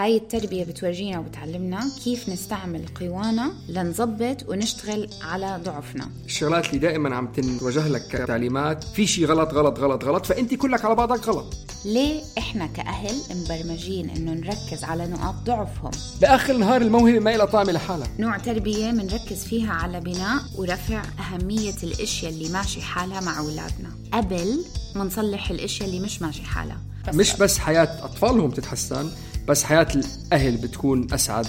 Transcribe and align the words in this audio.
هاي 0.00 0.16
التربية 0.16 0.64
بتورجينا 0.64 1.18
وبتعلمنا 1.18 1.90
كيف 2.04 2.28
نستعمل 2.28 2.84
قوانا 3.00 3.52
لنظبط 3.68 4.48
ونشتغل 4.48 5.08
على 5.22 5.60
ضعفنا. 5.64 6.08
الشغلات 6.24 6.66
اللي 6.66 6.78
دائما 6.78 7.16
عم 7.16 7.26
تنوجه 7.26 7.88
لك 7.88 8.02
كتعليمات 8.08 8.84
في 8.84 9.06
شيء 9.06 9.26
غلط 9.26 9.54
غلط 9.54 9.78
غلط 9.78 10.04
غلط 10.04 10.26
فأنت 10.26 10.54
كلك 10.54 10.84
على 10.84 10.94
بعضك 10.94 11.28
غلط. 11.28 11.54
ليه 11.84 12.20
إحنا 12.38 12.66
كأهل 12.66 13.14
مبرمجين 13.30 14.10
إنه 14.10 14.32
نركز 14.32 14.84
على 14.84 15.06
نقاط 15.06 15.34
ضعفهم؟ 15.34 15.90
بآخر 16.20 16.54
النهار 16.54 16.82
الموهبة 16.82 17.18
ما 17.18 17.36
لها 17.36 17.46
طعم 17.46 17.70
لحالها 17.70 18.08
نوع 18.18 18.38
تربية 18.38 18.90
منركز 18.90 19.44
فيها 19.44 19.72
على 19.72 20.00
بناء 20.00 20.42
ورفع 20.58 21.02
أهمية 21.20 21.76
الأشياء 21.82 22.32
اللي 22.32 22.48
ماشي 22.48 22.80
حالها 22.80 23.20
مع 23.20 23.38
أولادنا. 23.38 23.90
قبل 24.12 24.64
ما 24.94 25.04
نصلح 25.04 25.50
الأشياء 25.50 25.88
اللي 25.88 26.00
مش 26.00 26.22
ماشي 26.22 26.42
حالها. 26.42 26.78
مش 27.14 27.36
بس 27.36 27.58
حياة 27.58 28.04
أطفالهم 28.04 28.50
تتحسن 28.50 29.10
بس 29.50 29.64
حياة 29.64 29.88
الأهل 29.94 30.56
بتكون 30.56 31.12
أسعد 31.12 31.46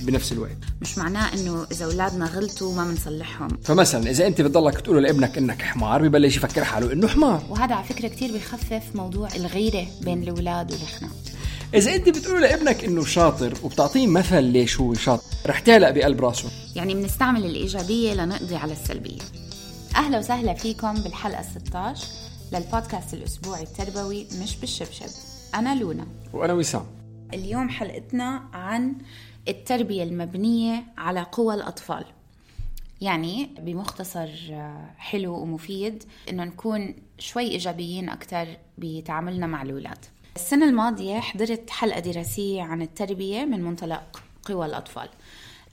بنفس 0.00 0.32
الوقت. 0.32 0.56
مش 0.80 0.98
معناه 0.98 1.34
إنه 1.34 1.66
إذا 1.72 1.84
أولادنا 1.84 2.26
غلطوا 2.26 2.74
ما 2.74 2.84
بنصلحهم. 2.84 3.48
فمثلا 3.64 4.10
إذا 4.10 4.26
أنت 4.26 4.40
بتضلك 4.40 4.80
تقول 4.80 5.02
لابنك 5.02 5.38
إنك 5.38 5.62
حمار 5.62 6.08
ببلش 6.08 6.36
يفكر 6.36 6.64
حاله 6.64 6.92
إنه 6.92 7.08
حمار. 7.08 7.42
وهذا 7.50 7.74
على 7.74 7.84
فكرة 7.84 8.08
كتير 8.08 8.32
بيخفف 8.32 8.82
موضوع 8.94 9.28
الغيرة 9.36 9.86
بين 10.00 10.22
الأولاد 10.22 10.72
والخناق 10.72 11.10
إذا 11.74 11.94
أنت 11.94 12.08
بتقول 12.08 12.42
لابنك 12.42 12.84
إنه 12.84 13.04
شاطر 13.04 13.54
وبتعطيه 13.62 14.06
مثل 14.06 14.44
ليش 14.44 14.80
هو 14.80 14.94
شاطر 14.94 15.22
رح 15.46 15.60
تعلق 15.60 15.90
بقلب 15.90 16.20
راسه. 16.20 16.48
يعني 16.76 16.94
بنستعمل 16.94 17.44
الإيجابية 17.44 18.14
لنقضي 18.14 18.56
على 18.56 18.72
السلبية. 18.72 19.22
أهلا 19.96 20.18
وسهلا 20.18 20.54
فيكم 20.54 20.94
بالحلقة 20.94 21.44
16 21.66 22.06
للبودكاست 22.52 23.14
الأسبوعي 23.14 23.62
التربوي 23.62 24.26
مش 24.42 24.56
بالشبشب. 24.56 25.10
أنا 25.54 25.74
لونا. 25.74 26.06
وأنا 26.32 26.52
وسام. 26.52 26.97
اليوم 27.34 27.68
حلقتنا 27.68 28.48
عن 28.52 28.94
التربية 29.48 30.02
المبنية 30.02 30.84
على 30.98 31.20
قوى 31.22 31.54
الأطفال. 31.54 32.04
يعني 33.00 33.50
بمختصر 33.58 34.28
آه، 34.50 34.90
حلو 34.98 35.34
ومفيد 35.34 36.04
إنه 36.30 36.44
نكون 36.44 36.94
شوي 37.18 37.42
إيجابيين 37.50 38.08
أكتر 38.08 38.46
بتعاملنا 38.78 39.46
مع 39.46 39.62
الأولاد. 39.62 39.98
السنة 40.36 40.68
الماضية 40.68 41.20
حضرت 41.20 41.70
حلقة 41.70 42.00
دراسية 42.00 42.62
عن 42.62 42.82
التربية 42.82 43.44
من 43.44 43.62
منطلق 43.62 44.22
قوى 44.44 44.66
الأطفال. 44.66 45.08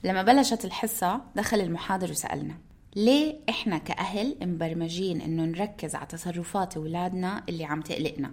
لما 0.04 0.22
بلشت 0.22 0.64
الحصة 0.64 1.20
دخل 1.36 1.60
المحاضر 1.60 2.10
وسألنا 2.10 2.54
ليه 2.96 3.36
إحنا 3.48 3.78
كأهل 3.78 4.36
مبرمجين 4.42 5.20
إنه 5.20 5.44
نركز 5.44 5.94
على 5.94 6.06
تصرفات 6.06 6.76
أولادنا 6.76 7.44
اللي 7.48 7.64
عم 7.64 7.80
تقلقنا؟ 7.80 8.32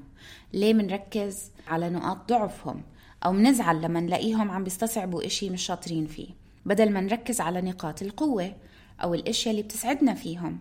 ليه 0.53 0.73
منركز 0.73 1.51
على 1.67 1.89
نقاط 1.89 2.29
ضعفهم؟ 2.29 2.83
أو 3.25 3.31
منزعل 3.31 3.81
لما 3.81 3.99
نلاقيهم 3.99 4.51
عم 4.51 4.63
بيستصعبوا 4.63 5.25
إشي 5.25 5.49
مش 5.49 5.65
شاطرين 5.65 6.07
فيه 6.07 6.27
بدل 6.65 6.91
ما 6.91 7.01
نركز 7.01 7.41
على 7.41 7.61
نقاط 7.61 8.01
القوة 8.01 8.55
أو 9.03 9.13
الأشياء 9.13 9.51
اللي 9.51 9.63
بتسعدنا 9.63 10.13
فيهم. 10.13 10.59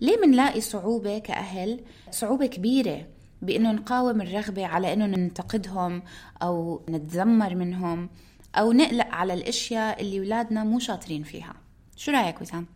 ليه 0.00 0.16
منلاقي 0.26 0.60
صعوبة 0.60 1.18
كأهل؟ 1.18 1.80
صعوبة 2.10 2.46
كبيرة 2.46 3.06
بإنه 3.42 3.72
نقاوم 3.72 4.20
الرغبة 4.20 4.66
على 4.66 4.92
إنه 4.92 5.06
ننتقدهم 5.06 6.02
أو 6.42 6.82
نتذمر 6.88 7.54
منهم 7.54 8.08
أو 8.54 8.72
نقلق 8.72 9.06
على 9.06 9.34
الأشياء 9.34 10.00
اللي 10.00 10.18
أولادنا 10.18 10.64
مو 10.64 10.78
شاطرين 10.78 11.22
فيها. 11.22 11.54
شو 11.96 12.12
رأيك 12.12 12.40
وسام؟ 12.40 12.66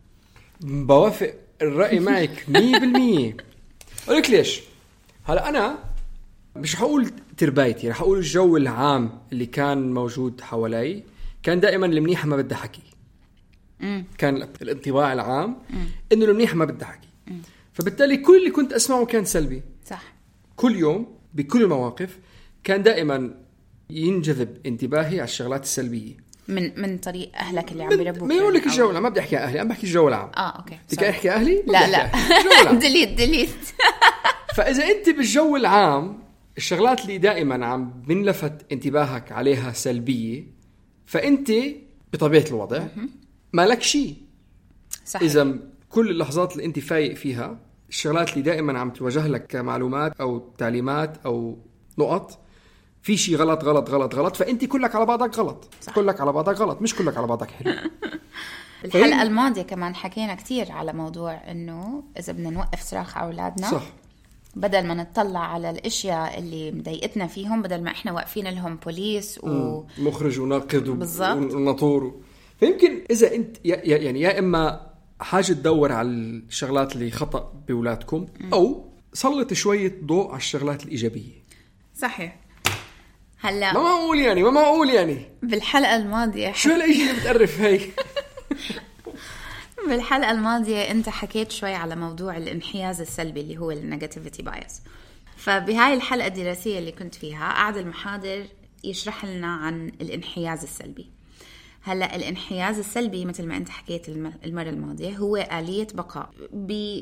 بوافق 0.61 1.33
الرأي 1.61 1.99
معك 1.99 2.45
100% 2.49 2.53
أقول 4.07 4.17
لك 4.17 4.29
ليش؟ 4.29 4.61
هلا 5.23 5.49
أنا 5.49 5.79
مش 6.55 6.75
حقول 6.75 7.11
تربايتي 7.37 7.89
رح 7.89 8.01
أقول 8.01 8.17
الجو 8.17 8.57
العام 8.57 9.19
اللي 9.31 9.45
كان 9.45 9.93
موجود 9.93 10.41
حوالي 10.41 11.03
كان 11.43 11.59
دائما 11.59 11.85
المنيحة 11.85 12.27
ما 12.27 12.37
بدها 12.37 12.57
حكي 12.57 12.81
كان 14.17 14.47
الانطباع 14.61 15.13
العام 15.13 15.57
إنه 16.11 16.25
المنيحة 16.25 16.55
ما 16.55 16.65
بدها 16.65 16.87
حكي 16.87 17.07
فبالتالي 17.73 18.17
كل 18.17 18.37
اللي 18.37 18.51
كنت 18.51 18.73
أسمعه 18.73 19.05
كان 19.05 19.25
سلبي. 19.25 19.63
صح. 19.85 20.03
كل 20.55 20.75
يوم 20.75 21.17
بكل 21.33 21.63
المواقف 21.63 22.19
كان 22.63 22.83
دائما 22.83 23.31
ينجذب 23.89 24.57
انتباهي 24.65 25.19
على 25.19 25.23
الشغلات 25.23 25.63
السلبية. 25.63 26.23
من 26.47 26.81
من 26.81 26.97
طريق 26.97 27.31
أهلك 27.35 27.71
اللي 27.71 27.83
عم 27.83 27.89
بيربوك 27.89 28.29
ما 28.29 28.35
يقول 28.35 28.53
لك 28.53 28.61
يعني، 28.61 28.71
الجو 28.71 28.89
العام 28.89 29.03
ما 29.03 29.09
بدي 29.09 29.19
أحكي 29.19 29.37
أهلي 29.37 29.59
عم 29.59 29.67
بحكي 29.67 29.87
الجو 29.87 30.07
العام. 30.07 30.31
آه 30.37 30.49
okay 30.49 30.79
بدك. 30.91 31.03
أحكي 31.03 31.31
أهلي؟ 31.31 31.63
لا 31.67 31.89
لا. 31.89 32.11
delete 32.73 33.09
delete 33.09 33.49
فإذا 34.55 34.83
أنت 34.83 35.09
بالجو 35.09 35.55
العام 35.55 36.22
الشغلات 36.57 37.01
اللي 37.01 37.17
دائما 37.17 37.65
عم 37.65 37.89
بنلفت 38.07 38.71
انتباهك 38.71 39.31
عليها 39.31 39.71
سلبية 39.73 40.43
فأنت 41.05 41.51
بطبيعة 42.13 42.45
الوضع 42.47 42.83
ما 43.53 43.65
لك 43.67 43.81
شيء. 43.81 44.15
صح 45.05 45.21
إذا 45.21 45.55
كل 45.89 46.09
اللحظات 46.09 46.51
اللي 46.53 46.65
أنت 46.65 46.79
فايق 46.79 47.15
فيها 47.15 47.59
الشغلات 47.89 48.29
اللي 48.29 48.41
دائما 48.41 48.79
عم 48.79 48.89
تواجه 48.89 49.27
لك 49.27 49.47
كمعلومات 49.47 50.21
أو 50.21 50.39
تعليمات 50.57 51.17
أو 51.25 51.57
نقط 51.97 52.39
في 53.01 53.17
شيء 53.17 53.35
غلط 53.35 53.63
غلط 53.63 53.89
غلط 53.89 54.15
غلط 54.15 54.35
فأنت 54.35 54.65
كلك 54.65 54.95
على 54.95 55.05
بعضك 55.05 55.37
غلط. 55.39 55.69
صح. 55.81 55.93
كلك 55.95 56.21
على 56.21 56.31
بعضك 56.31 56.57
غلط 56.59 56.81
مش 56.81 56.95
كلك 56.95 57.17
على 57.17 57.27
بعضك 57.27 57.51
حلو. 57.51 57.73
بالحلقة 58.83 59.09
فهي- 59.09 59.21
الماضية 59.21 59.61
كمان 59.61 59.95
حكينا 59.95 60.35
كتير 60.35 60.71
على 60.71 60.93
موضوع 60.93 61.33
إنه 61.51 62.03
إذا 62.19 62.33
بدنا 62.33 62.49
نوقف 62.49 62.81
صراخ 62.81 63.17
على 63.17 63.25
أولادنا 63.27 63.71
صح. 63.71 63.83
بدل 64.55 64.83
ما 64.87 64.93
نطلع 64.93 65.39
على 65.39 65.69
الأشياء 65.69 66.39
اللي 66.39 66.71
مضايقتنا 66.71 67.27
فيهم 67.27 67.61
بدل 67.61 67.83
ما 67.83 67.91
إحنا 67.91 68.11
واقفين 68.11 68.47
لهم 68.47 68.75
بوليس 68.75 69.39
و 69.43 69.83
مخرج 69.97 70.39
وناقد 70.39 70.87
و-. 70.87 70.97
وناطور 71.55 72.21
فيمكن 72.59 73.01
إذا 73.11 73.35
أنت 73.35 73.57
يعني 73.63 74.21
يا 74.21 74.39
إما 74.39 74.93
حاجة 75.19 75.53
تدور 75.53 75.91
على 75.91 76.07
الشغلات 76.07 76.95
اللي 76.95 77.11
خطأ 77.11 77.53
باولادكم 77.67 78.25
أو 78.53 78.93
سلط 79.13 79.53
شوية 79.53 79.99
ضوء 80.03 80.27
على 80.27 80.37
الشغلات 80.37 80.83
الإيجابية. 80.83 81.43
صحيح. 81.95 82.39
ما 83.43 83.49
هلا 83.49 83.73
معقول 83.73 84.19
يعني؟ 84.19 84.43
ما 84.43 84.49
معقول 84.49 84.89
يعني؟ 84.89 85.25
بالحلقة 85.41 85.95
الماضية. 85.95 86.51
شو 86.51 86.69
هالاشي 86.69 87.09
اللي 87.09 87.21
بتقرف 87.21 87.61
هي 87.61 87.79
بالحلقة 89.89 90.31
الماضية 90.31 90.91
أنت 90.91 91.09
حكيت 91.09 91.51
شوي 91.51 91.73
على 91.73 91.95
موضوع 91.95 92.37
الانحياز 92.37 93.01
السلبي 93.01 93.41
اللي 93.41 93.57
هو 93.57 93.71
ال 93.71 93.77
negativity 93.77 94.41
bias 94.43 94.81
فبهاي 95.37 95.93
الحلقة 95.93 96.27
الدراسية 96.27 96.79
اللي 96.79 96.91
كنت 96.91 97.15
فيها 97.15 97.49
قعد 97.53 97.77
المحاضر 97.77 98.45
يشرح 98.83 99.25
لنا 99.25 99.47
عن 99.55 99.87
الانحياز 100.01 100.63
السلبي. 100.63 101.09
هلأ 101.81 102.15
الانحياز 102.15 102.79
السلبي 102.79 103.25
مثل 103.25 103.45
ما 103.47 103.57
أنت 103.57 103.69
حكيت 103.69 104.09
الم- 104.09 104.33
المرة 104.45 104.69
الماضية 104.69 105.17
هو 105.17 105.37
آلية 105.37 105.87
بقاء. 105.93 106.29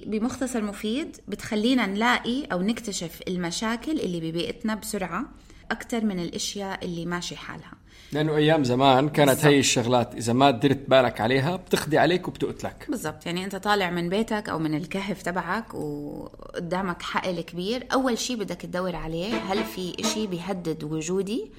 بمختصر 0.06 0.62
مفيد 0.62 1.18
بتخلينا 1.28 1.86
نلاقي 1.86 2.44
أو 2.46 2.62
نكتشف 2.62 3.20
المشاكل 3.28 3.92
اللي 4.00 4.20
ببيئتنا 4.32 4.76
بسرعة 4.76 5.26
أكثر 5.72 6.06
من 6.06 6.20
الأشياء 6.20 6.86
اللي 6.86 7.06
ماشي 7.06 7.36
حالها. 7.36 7.74
لأنه 8.14 8.36
أيام 8.36 8.64
زمان 8.64 9.10
كانت 9.10 9.30
بالضبط. 9.30 9.46
هي 9.46 9.60
الشغلات 9.60 10.16
إذا 10.16 10.34
ما 10.34 10.52
درت 10.52 10.80
بالك 10.88 11.22
عليها 11.22 11.56
بتخدي 11.56 11.98
عليك 11.98 12.28
وبتقتلك 12.28 12.86
بالضبط 12.90 13.26
يعني 13.26 13.46
أنت 13.46 13.56
طالع 13.56 13.90
من 13.90 14.10
بيتك 14.10 14.50
أو 14.50 14.60
من 14.60 14.76
الكهف 14.78 15.22
تبعك 15.22 15.74
وقدامك 15.74 17.02
حقل 17.02 17.42
كبير 17.42 17.88
أول 17.94 18.18
شيء 18.18 18.36
بدك 18.36 18.62
تدور 18.62 18.96
عليه 18.96 19.34
هل 19.34 19.64
في 19.64 19.94
شيء 20.14 20.28
بيهدد 20.28 20.84
وجودي 20.84 21.52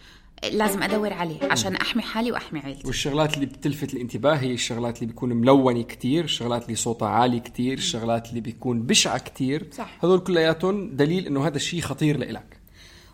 لازم 0.53 0.83
أدور 0.83 1.13
عليه 1.13 1.39
عشان 1.51 1.77
أحمي 1.77 2.03
حالي 2.03 2.33
وأحمي 2.33 2.61
عيلتي 2.61 2.87
والشغلات 2.87 3.35
اللي 3.35 3.47
بتلفت 3.47 3.95
الانتباه 3.95 4.35
هي 4.35 4.55
الشغلات 4.55 4.97
اللي 4.97 5.07
بيكون 5.07 5.33
ملونة 5.33 5.83
كتير 5.83 6.25
الشغلات 6.25 6.65
اللي 6.65 6.77
صوتها 6.77 7.09
عالي 7.09 7.41
كتير 7.41 7.79
الشغلات 7.79 8.29
اللي 8.29 8.41
بيكون 8.41 8.83
بشعة 8.83 9.19
كتير 9.19 9.69
صح. 9.73 10.05
هذول 10.05 10.19
كلياتهم 10.19 10.97
دليل 10.97 11.27
إنه 11.27 11.47
هذا 11.47 11.57
الشيء 11.57 11.81
خطير 11.81 12.17
لإلك 12.17 12.61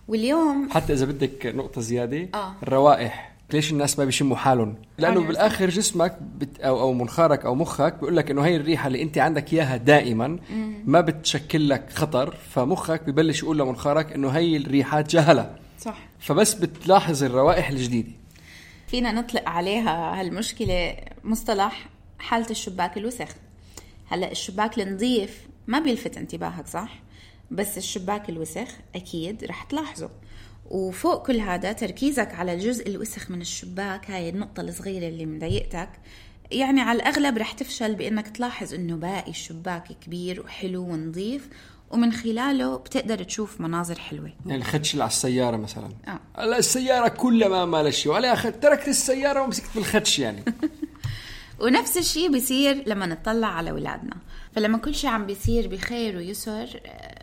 واليوم 0.08 0.70
حتى 0.70 0.92
إذا 0.92 1.06
بدك 1.06 1.46
نقطة 1.46 1.80
زيادة 1.80 2.28
آه. 2.34 2.54
الروائح 2.62 3.27
ليش 3.52 3.72
الناس 3.72 3.98
ما 3.98 4.04
بيشموا 4.04 4.36
حالهم؟ 4.36 4.74
لأنه. 4.98 5.20
بالآخر 5.20 5.70
جسمك 5.70 6.18
بت 6.38 6.60
أو 6.60 6.80
أو 6.80 6.92
منخارك 6.92 7.44
أو 7.44 7.54
مخك 7.54 7.94
بيقول 7.94 8.16
لك 8.16 8.30
إنه 8.30 8.42
هي 8.42 8.56
الريحة 8.56 8.86
اللي 8.86 9.02
أنت 9.02 9.18
عندك 9.18 9.52
إياها 9.52 9.76
دائما 9.76 10.38
ما 10.84 11.00
بتشكل 11.00 11.68
لك 11.68 11.90
خطر 11.90 12.34
فمخك 12.50 13.02
ببلش 13.10 13.42
يقول 13.42 13.58
لمنخارك 13.58 14.12
إنه 14.12 14.28
هي 14.28 14.56
الريحات 14.56 15.10
جهله 15.10 15.56
صح 15.80 15.98
فبس 16.20 16.54
بتلاحظ 16.54 17.24
الروائح 17.24 17.68
الجديدة 17.68 18.10
فينا 18.86 19.12
نطلق 19.12 19.48
عليها 19.48 20.20
هالمشكلة 20.20 20.96
مصطلح 21.24 21.88
حالة 22.18 22.50
الشباك 22.50 22.98
الوسخ 22.98 23.28
هلأ 24.08 24.30
الشباك 24.30 24.78
النظيف 24.78 25.48
ما 25.66 25.78
بيلفت 25.78 26.16
انتباهك 26.16 26.66
صح؟ 26.66 27.00
بس 27.50 27.78
الشباك 27.78 28.28
الوسخ 28.28 28.68
أكيد 28.94 29.44
رح 29.44 29.62
تلاحظه 29.62 30.10
وفوق 30.68 31.26
كل 31.26 31.40
هذا 31.40 31.72
تركيزك 31.72 32.34
على 32.34 32.54
الجزء 32.54 32.88
الوسخ 32.88 33.30
من 33.30 33.40
الشباك 33.40 34.10
هاي 34.10 34.28
النقطة 34.28 34.60
الصغيرة 34.60 35.08
اللي 35.08 35.26
مضايقتك. 35.26 35.88
يعني 36.50 36.80
على 36.80 36.96
الأغلب 36.96 37.38
رح 37.38 37.52
تفشل 37.52 37.94
بأنك 37.94 38.28
تلاحظ 38.28 38.74
أنه 38.74 38.96
باقي 38.96 39.30
الشباك 39.30 39.88
كبير 40.00 40.40
وحلو 40.40 40.82
ونظيف 40.82 41.48
ومن 41.90 42.12
خلاله 42.12 42.76
بتقدر 42.76 43.22
تشوف 43.22 43.60
مناظر 43.60 43.98
حلوة. 43.98 44.32
يعني 44.46 44.58
الخدش 44.58 44.92
اللي 44.92 45.02
على 45.02 45.10
السيارة 45.10 45.56
مثلا. 45.56 45.88
آه. 46.08 46.20
هلا 46.42 46.58
السيارة 46.58 47.08
كلها 47.08 47.48
ما 47.48 47.64
مالها 47.64 47.90
شيء 47.90 48.12
وعليها 48.12 48.34
خد 48.34 48.60
تركت 48.60 48.88
السيارة 48.88 49.42
ومسكت 49.42 49.66
في 49.66 49.78
الخدش 49.78 50.18
يعني. 50.18 50.44
ونفس 51.60 51.96
الشيء 51.96 52.32
بيصير 52.32 52.82
لما 52.86 53.06
نطلع 53.06 53.48
على 53.48 53.70
اولادنا 53.70 54.16
فلما 54.52 54.78
كل 54.78 54.94
شيء 54.94 55.10
عم 55.10 55.26
بيصير 55.26 55.68
بخير 55.68 56.16
ويسر 56.16 56.80
آه، 56.86 57.17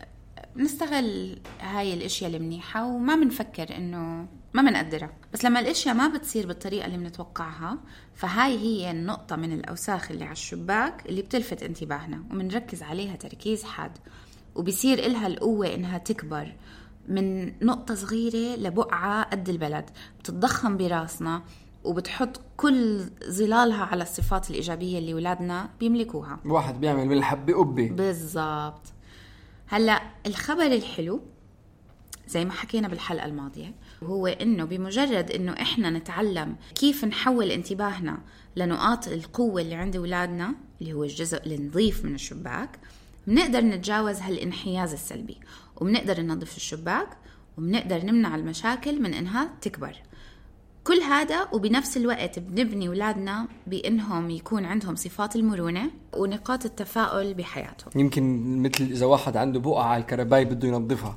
بنستغل 0.56 1.38
هاي 1.60 1.94
الأشياء 1.94 2.36
المنيحة 2.36 2.86
وما 2.86 3.14
بنفكر 3.14 3.76
إنه 3.76 4.26
ما 4.54 4.62
بنقدرها 4.62 5.10
بس 5.32 5.44
لما 5.44 5.60
الأشياء 5.60 5.94
ما 5.94 6.08
بتصير 6.08 6.46
بالطريقة 6.46 6.86
اللي 6.86 6.96
بنتوقعها 6.98 7.78
فهاي 8.14 8.58
هي 8.58 8.90
النقطة 8.90 9.36
من 9.36 9.52
الأوساخ 9.52 10.10
اللي 10.10 10.24
على 10.24 10.32
الشباك 10.32 11.06
اللي 11.06 11.22
بتلفت 11.22 11.62
انتباهنا 11.62 12.24
وبنركز 12.30 12.82
عليها 12.82 13.16
تركيز 13.16 13.64
حاد. 13.64 13.92
وبيصير 14.54 14.98
إلها 14.98 15.26
القوة 15.26 15.74
إنها 15.74 15.98
تكبر 15.98 16.52
من 17.08 17.52
نقطة 17.66 17.94
صغيرة 17.94 18.56
لبقعة 18.56 19.22
قد 19.22 19.48
البلد. 19.48 19.90
بتتضخم 20.20 20.76
براسنا 20.76 21.42
وبتحط 21.84 22.40
كل 22.56 23.00
ظلالها 23.30 23.84
على 23.84 24.02
الصفات 24.02 24.50
الإيجابية 24.50 24.98
اللي 24.98 25.14
ولادنا 25.14 25.68
بيملكوها. 25.80 26.40
واحد 26.44 26.80
بيعمل 26.80 27.06
من 27.06 27.16
الحبة 27.16 27.54
قبة. 27.54 27.88
بالضبط. 27.88 28.95
هلا 29.68 30.02
الخبر 30.26 30.66
الحلو 30.66 31.22
زي 32.28 32.44
ما 32.44 32.52
حكينا 32.52 32.88
بالحلقة 32.88 33.26
الماضية 33.26 33.74
وهو 34.02 34.26
إنه 34.26 34.64
بمجرد 34.64 35.30
إنه 35.30 35.52
إحنا 35.52 35.90
نتعلم 35.90 36.56
كيف 36.74 37.04
نحول 37.04 37.50
انتباهنا 37.50 38.18
لنقاط 38.56 39.08
القوة 39.08 39.62
اللي 39.62 39.74
عند 39.74 39.96
أولادنا 39.96 40.54
اللي 40.80 40.92
هو 40.92 41.04
الجزء 41.04 41.46
النظيف 41.46 42.04
من 42.04 42.14
الشباك 42.14 42.78
بنقدر 43.26 43.60
نتجاوز 43.60 44.18
هالانحياز 44.18 44.92
السلبي 44.92 45.36
وبنقدر 45.76 46.20
ننظف 46.20 46.56
الشباك 46.56 47.08
وبنقدر 47.58 48.04
نمنع 48.04 48.34
المشاكل 48.34 49.02
من 49.02 49.14
إنها 49.14 49.50
تكبر. 49.60 49.96
كل 50.86 51.00
هذا 51.00 51.48
وبنفس 51.52 51.96
الوقت 51.96 52.38
بنبني 52.38 52.88
أولادنا 52.88 53.46
بإنهم 53.66 54.30
يكون 54.30 54.64
عندهم 54.64 54.96
صفات 54.96 55.36
المرونة 55.36 55.90
ونقاط 56.16 56.64
التفاؤل 56.64 57.34
بحياتهم. 57.34 57.90
يمكن 57.96 58.22
مثل 58.62 58.84
إذا 58.84 59.06
واحد 59.06 59.36
عنده 59.36 59.60
بقعة 59.60 59.84
على 59.84 60.00
الكرباي 60.00 60.44
بده 60.44 60.68
ينظفها. 60.68 61.16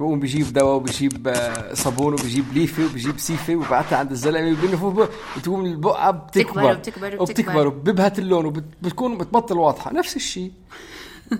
بقوم 0.00 0.20
بيجيب 0.20 0.52
دواء 0.52 0.76
وبيجيب 0.76 1.28
آه، 1.28 1.74
صابون 1.74 2.12
وبيجيب 2.12 2.44
ليفة 2.54 2.84
وبيجيب 2.84 3.18
سيفة 3.18 3.56
وبعتها 3.56 3.98
عند 3.98 4.10
الزلمة 4.10 4.58
وبينفخ 4.58 4.86
بق- 4.88 5.10
بتقوم 5.38 5.66
البقعة 5.66 6.10
بتكبر. 6.10 6.64
وبتكبر 6.72 7.22
وبتكبر. 7.22 7.66
وبيبهت 7.66 8.18
اللون 8.18 8.46
وبتكون 8.46 9.18
بتبطل 9.18 9.58
واضحة. 9.58 9.92
نفس 9.92 10.16
الشيء 10.16 10.52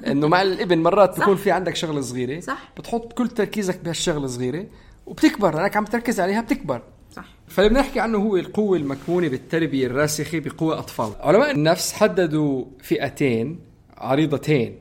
إنه 0.06 0.28
مع 0.28 0.43
الإبن 0.43 0.78
مرات 0.82 1.14
بيكون 1.19 1.37
في 1.37 1.50
عندك 1.50 1.76
شغلة 1.76 2.00
صغيرة. 2.00 2.40
صح. 2.40 2.58
بتحط 2.78 3.12
كل 3.12 3.28
تركيزك 3.28 3.81
بهالشغلة 3.84 4.25
الصغيره 4.25 4.66
وبتكبر 5.12 5.54
لأنك 5.54 5.76
عم 5.76 5.84
تركز 5.84 6.20
عليها 6.20 6.40
بتكبر. 6.40 6.82
صح. 7.12 7.24
فاللي 7.48 7.70
بنحكي 7.70 8.00
عنه 8.00 8.18
هو 8.18 8.36
القوة 8.36 8.76
المكمونة 8.76 9.28
بالتربية 9.28 9.86
الراسخة 9.86 10.38
بقوى 10.38 10.74
أطفال. 10.74 11.12
علماء 11.20 11.50
النفس 11.50 11.92
حددوا 11.92 12.64
فئتين 12.82 13.60
عريضتين 13.98 14.76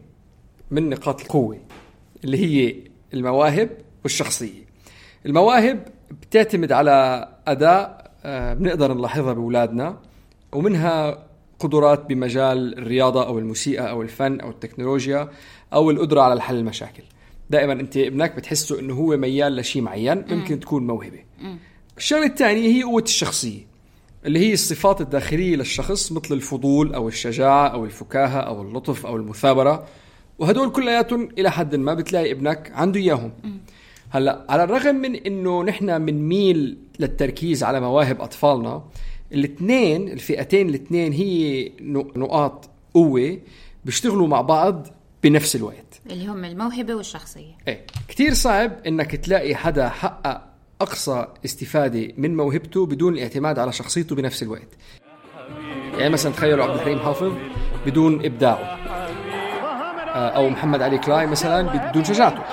من 0.71 0.89
نقاط 0.89 1.21
القوة 1.21 1.57
اللي 2.23 2.37
هي 2.37 2.75
المواهب 3.13 3.69
والشخصية. 4.03 4.65
المواهب 5.25 5.87
بتعتمد 6.21 6.71
على 6.71 7.27
أداء 7.47 8.11
آه، 8.25 8.53
بنقدر 8.53 8.93
نلاحظها 8.93 9.33
بأولادنا 9.33 9.97
ومنها 10.51 11.23
قدرات 11.59 12.05
بمجال 12.05 12.77
الرياضة 12.77 13.27
أو 13.27 13.39
الموسيقى 13.39 13.89
أو 13.89 14.01
الفن 14.01 14.39
أو 14.39 14.49
التكنولوجيا 14.49 15.29
أو 15.73 15.91
القدرة 15.91 16.21
على 16.21 16.41
حل 16.41 16.55
المشاكل. 16.55 17.03
دائما 17.51 17.73
أنت 17.73 17.97
ابنك 17.97 18.35
بتحسه 18.35 18.79
أنه 18.79 18.93
هو 18.93 19.17
ميال 19.17 19.55
لشيء 19.55 19.81
معين 19.81 20.25
ممكن 20.29 20.59
تكون 20.59 20.87
موهبة. 20.87 21.19
الشغلة 21.97 22.25
الثانية 22.25 22.67
هي 22.77 22.83
قوة 22.83 23.01
الشخصية 23.01 23.59
اللي 24.25 24.39
هي 24.39 24.53
الصفات 24.53 25.01
الداخلية 25.01 25.55
للشخص 25.55 26.11
مثل 26.11 26.33
الفضول 26.33 26.93
أو 26.93 27.07
الشجاعة 27.07 27.67
أو 27.67 27.85
الفكاهة 27.85 28.39
أو 28.39 28.61
اللطف 28.61 29.05
أو 29.05 29.15
المثابرة. 29.15 29.85
وهدول 30.39 30.71
كلياتهم 30.71 31.29
إلى 31.37 31.51
حد 31.51 31.75
ما 31.75 31.93
بتلاقي 31.93 32.31
ابنك 32.31 32.71
عنده 32.75 32.99
إياهم. 32.99 33.31
هلأ 34.09 34.45
على 34.49 34.63
الرغم 34.63 34.95
من 34.95 35.15
إنه 35.15 35.63
نحن 35.63 36.05
بنميل 36.05 36.77
للتركيز 36.99 37.63
على 37.63 37.79
مواهب 37.79 38.21
أطفالنا 38.21 38.83
الاثنين 39.33 40.09
الفئتين 40.09 40.69
الاثنين 40.69 41.13
هي 41.13 41.63
نق- 41.81 42.17
نقاط 42.17 42.69
قوة 42.93 43.37
بيشتغلوا 43.85 44.27
مع 44.27 44.41
بعض 44.41 44.87
بنفس 45.23 45.55
الوقت. 45.55 46.01
اللي 46.09 46.27
هم 46.27 46.45
الموهبة 46.45 46.95
والشخصية. 46.95 47.57
إيه. 47.67 47.85
كثير 48.07 48.33
صعب 48.33 48.71
إنك 48.87 49.15
تلاقي 49.15 49.55
حدا 49.55 49.89
حقق 49.89 50.41
أقصى 50.81 51.27
استفادة 51.45 52.13
من 52.17 52.37
موهبته 52.37 52.85
بدون 52.85 53.13
الاعتماد 53.13 53.59
على 53.59 53.71
شخصيته 53.71 54.15
بنفس 54.15 54.43
الوقت. 54.43 54.69
يعني 55.97 56.09
مثلا 56.09 56.31
تخيلوا 56.31 56.65
عبد 56.65 56.73
الحليم 56.73 56.99
حافظ 56.99 57.33
بدون 57.85 58.25
إبداعه. 58.25 58.77
آه، 60.11 60.29
أو 60.29 60.49
محمد 60.49 60.81
علي 60.81 60.97
كلاي 60.97 61.27
مثلا 61.27 61.89
بدون 61.89 62.03
شجاعته. 62.03 62.43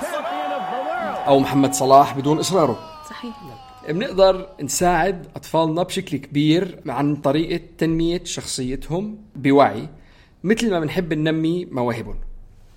أو 1.27 1.39
محمد 1.39 1.75
صلاح 1.75 2.19
بدون 2.19 2.39
إصراره. 2.39 2.79
صحيح. 3.11 3.35
بنقدر 3.89 4.49
نساعد 4.63 5.27
أطفالنا 5.37 5.83
بشكل 5.83 6.17
كبير 6.17 6.83
عن 6.87 7.17
طريقة 7.17 7.65
تنمية 7.79 8.25
شخصيتهم 8.25 9.19
بوعي 9.37 9.89
مثل 10.45 10.71
ما 10.71 10.81
بنحب 10.81 11.15
ننمي 11.15 11.65
مواهبهم. 11.65 12.19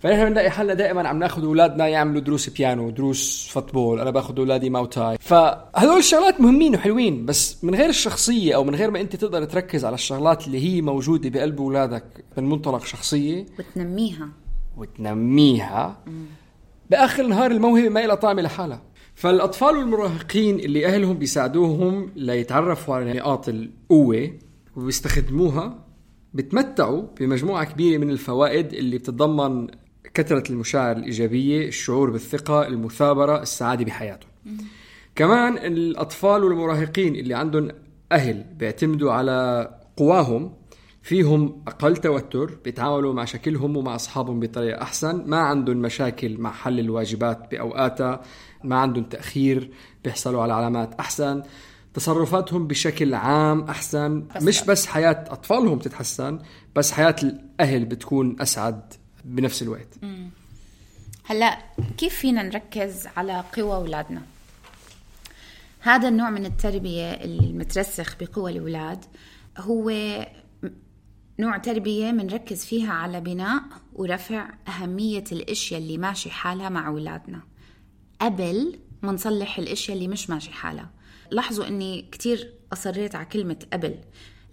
فنحن 0.02 0.26
بنلاقي 0.26 0.50
حالنا 0.50 0.74
دائما 0.74 1.08
عم 1.08 1.20
ناخذ 1.20 1.44
أولادنا 1.44 1.88
يعملوا 1.88 2.22
دروس 2.22 2.50
بيانو 2.50 2.90
دروس 2.90 3.48
football 3.52 4.00
أنا 4.00 4.12
باخذ 4.12 4.38
أولادي 4.40 4.70
Muay 4.70 4.94
Thai 4.94 5.18
فهذول 5.20 5.98
الشغلات 5.98 6.42
مهمين 6.42 6.76
وحلوين 6.76 7.26
بس 7.26 7.64
من 7.64 7.76
غير 7.76 7.90
الشخصية 7.90 8.56
أو 8.56 8.64
من 8.64 8.76
غير 8.76 8.92
ما 8.92 9.02
أنت 9.02 9.16
تقدر 9.16 9.46
تركز 9.46 9.86
على 9.86 9.94
الشغلات 9.96 10.48
اللي 10.48 10.60
هي 10.66 10.82
موجودة 10.82 11.30
بقلب 11.30 11.62
أولادك 11.62 12.04
من 12.38 12.50
منطلق 12.50 12.86
شخصية 12.86 13.46
وتنميها. 13.60 14.30
وتنميها 14.78 15.98
بآخر 16.90 17.24
النهار 17.24 17.52
الموهبة 17.52 17.90
ما 17.90 18.00
لها 18.00 18.16
طعم 18.16 18.40
لحالها 18.40 18.82
فالأطفال 19.16 19.78
والمراهقين 19.78 20.60
اللي 20.60 20.86
أهلهم 20.86 21.18
بيساعدوهم 21.18 22.12
ليتعرفوا 22.16 22.96
على 22.96 23.14
نقاط 23.14 23.50
القوة 23.50 24.32
وبيستخدموها 24.76 25.86
بتمتعوا 26.34 27.04
بمجموعة 27.20 27.64
كبيرة 27.64 27.98
من 27.98 28.10
الفوائد 28.10 28.74
اللي 28.74 28.98
بتتضمن 28.98 29.68
كثره 30.14 30.44
المشاعر 30.50 30.98
الإيجابية 30.98 31.68
الشعور 31.68 32.10
بالثقة 32.10 32.68
المثابرة 32.68 33.42
السعادة 33.42 33.86
بحياتهم 33.86 34.32
كمان 35.16 35.58
الأطفال 35.58 36.44
والمراهقين 36.44 37.16
اللي 37.16 37.34
عندهم 37.34 37.68
أهل 38.12 38.44
بيعتمدوا 38.58 39.12
على 39.12 39.70
قواهم 39.98 40.54
فيهم 41.02 41.64
أقل 41.68 41.98
توتر 41.98 42.58
بيتعاملوا 42.64 43.14
مع 43.14 43.26
شكلهم 43.26 43.78
ومع 43.78 43.96
أصحابهم 43.96 44.40
بطريقة 44.40 44.82
أحسن 44.82 45.24
ما 45.28 45.38
عندهم 45.38 45.78
مشاكل 45.78 46.38
مع 46.38 46.52
حل 46.52 46.80
الواجبات 46.80 47.52
بأوقاتها 47.52 48.22
ما 48.64 48.76
عندهم 48.76 49.04
تأخير 49.04 49.72
بيحصلوا 50.04 50.42
على 50.42 50.54
علامات 50.54 50.94
أحسن 51.00 51.44
تصرفاتهم 51.94 52.68
بشكل 52.68 53.14
عام 53.14 53.62
أحسن. 53.62 54.28
بس 54.36 54.44
مش 54.44 54.64
بس 54.66 54.86
حياة 54.86 55.24
أطفالهم 55.30 55.80
تتحسن 55.80 56.40
بس 56.76 56.92
حياة 56.92 57.16
الأهل 57.24 57.86
بتكون 57.86 58.42
أسعد. 58.42 58.94
بنفس 59.26 59.62
الوقت. 59.62 59.88
هلا 61.24 61.58
كيف 61.98 62.16
فينا 62.16 62.44
نركز 62.44 63.08
على 63.18 63.44
قوى 63.58 63.76
اولادنا 63.76 64.22
هذا 65.80 66.08
النوع 66.08 66.30
من 66.30 66.46
التربية 66.46 67.12
المترسخ 67.12 68.16
بقوى 68.20 68.52
الأولاد 68.52 69.06
هو 69.58 69.92
نوع 71.40 71.58
تربية 71.58 72.12
بنركز 72.12 72.66
فيها 72.66 72.94
على 72.94 73.22
بناء 73.22 73.64
ورفع 73.94 74.50
أهمية 74.68 75.24
الأشياء 75.32 75.82
اللي 75.82 75.98
ماشي 75.98 76.30
حالها 76.30 76.70
مع 76.70 76.88
أولادنا. 76.88 77.42
قبل 78.22 78.80
ما 79.02 79.12
نصلح 79.12 79.58
الأشياء 79.58 79.98
اللي 79.98 80.08
مش 80.08 80.30
ماشي 80.30 80.52
حالها. 80.52 80.90
لاحظوا 81.32 81.68
إني 81.68 82.02
كتير 82.12 82.54
أصريت 82.74 83.16
على 83.16 83.26
كلمة 83.26 83.58
قبل. 83.74 83.96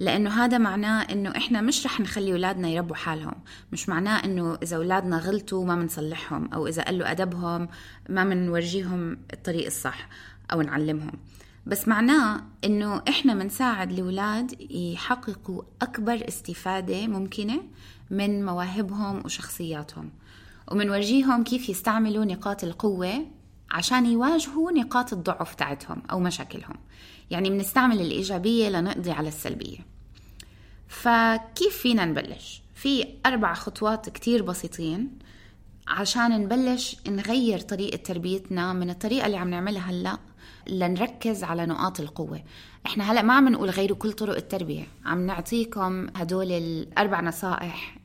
لأنه 0.01 0.45
هذا 0.45 0.59
معناه 0.59 1.03
إنه 1.03 1.31
إحنا 1.37 1.61
مش 1.61 1.87
رح 1.87 2.01
نخلي 2.01 2.33
أولادنا 2.33 2.69
يربوا 2.69 2.97
حالهم. 2.97 3.35
مش 3.73 3.89
معناه 3.89 4.25
إنه 4.25 4.59
إذا 4.63 4.77
أولادنا 4.77 5.19
غلطوا 5.19 5.65
ما 5.65 5.77
بنصلحهم 5.77 6.53
أو 6.55 6.67
إذا 6.67 6.83
قلوا 6.83 7.11
أدبهم 7.11 7.69
ما 8.09 8.25
بنورجيهم 8.25 9.19
الطريق 9.33 9.67
الصح 9.67 10.09
أو 10.53 10.63
نعلمهم. 10.63 11.13
بس 11.67 11.89
معناه 11.89 12.41
إنه 12.65 13.03
إحنا 13.09 13.35
بنساعد 13.35 13.93
الاولاد 13.93 14.71
يحققوا 14.71 15.63
أكبر 15.83 16.29
استفادة 16.29 17.07
ممكنة 17.07 17.63
من 18.11 18.45
مواهبهم 18.45 19.23
وشخصياتهم. 19.25 20.11
ومنورجيهم 20.73 21.45
كيف 21.45 21.69
يستعملوا 21.69 22.25
نقاط 22.25 22.65
القوة 22.65 23.27
عشان 23.71 24.07
يواجهوا 24.07 24.73
نقاط 24.73 25.13
الضعف 25.13 25.55
تاعتهم 25.55 26.03
أو 26.11 26.21
مشاكلهم. 26.21 26.77
يعني 27.31 27.51
بنستعمل 27.51 28.01
الإيجابية 28.01 28.69
لنقضي 28.69 29.11
على 29.11 29.29
السلبية. 29.29 29.79
فكيف 30.89 31.77
فينا 31.77 32.05
نبلش؟ 32.05 32.63
في 32.75 33.07
أربع 33.27 33.55
خطوات 33.55 34.09
كتير 34.09 34.43
بسيطين 34.43 35.19
عشان 35.89 36.41
نبلش 36.41 36.97
نغير 37.09 37.61
طريقة 37.61 37.97
تربيتنا 37.97 38.73
من 38.73 38.91
الطريقة 38.91 39.27
اللي 39.27 39.37
عم 39.37 39.51
نعملها 39.51 39.91
هلأ 39.91 40.19
لنركز 40.67 41.45
على 41.45 41.67
نقاط 41.67 42.01
القوة. 42.01 42.43
إحنا 42.87 43.13
هلأ 43.13 43.23
ما 43.23 43.35
عم 43.35 43.49
نقول 43.49 43.71
غيروا 43.71 43.97
كل 43.97 44.13
طرق 44.13 44.37
التربية. 44.37 44.87
عم 45.05 45.27
نعطيكم 45.27 46.07
هدول 46.17 46.53
الأربع 46.53 47.21
نصائح 47.21 47.98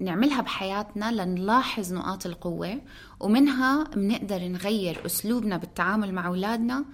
نعملها 0.00 0.40
بحياتنا 0.40 1.12
لنلاحظ 1.12 1.92
نقاط 1.92 2.26
القوة 2.26 2.80
ومنها 3.20 3.84
بنقدر 3.84 4.48
نغير 4.48 5.06
أسلوبنا 5.06 5.56
بالتعامل 5.56 6.14
مع 6.14 6.26
أولادنا 6.26 6.84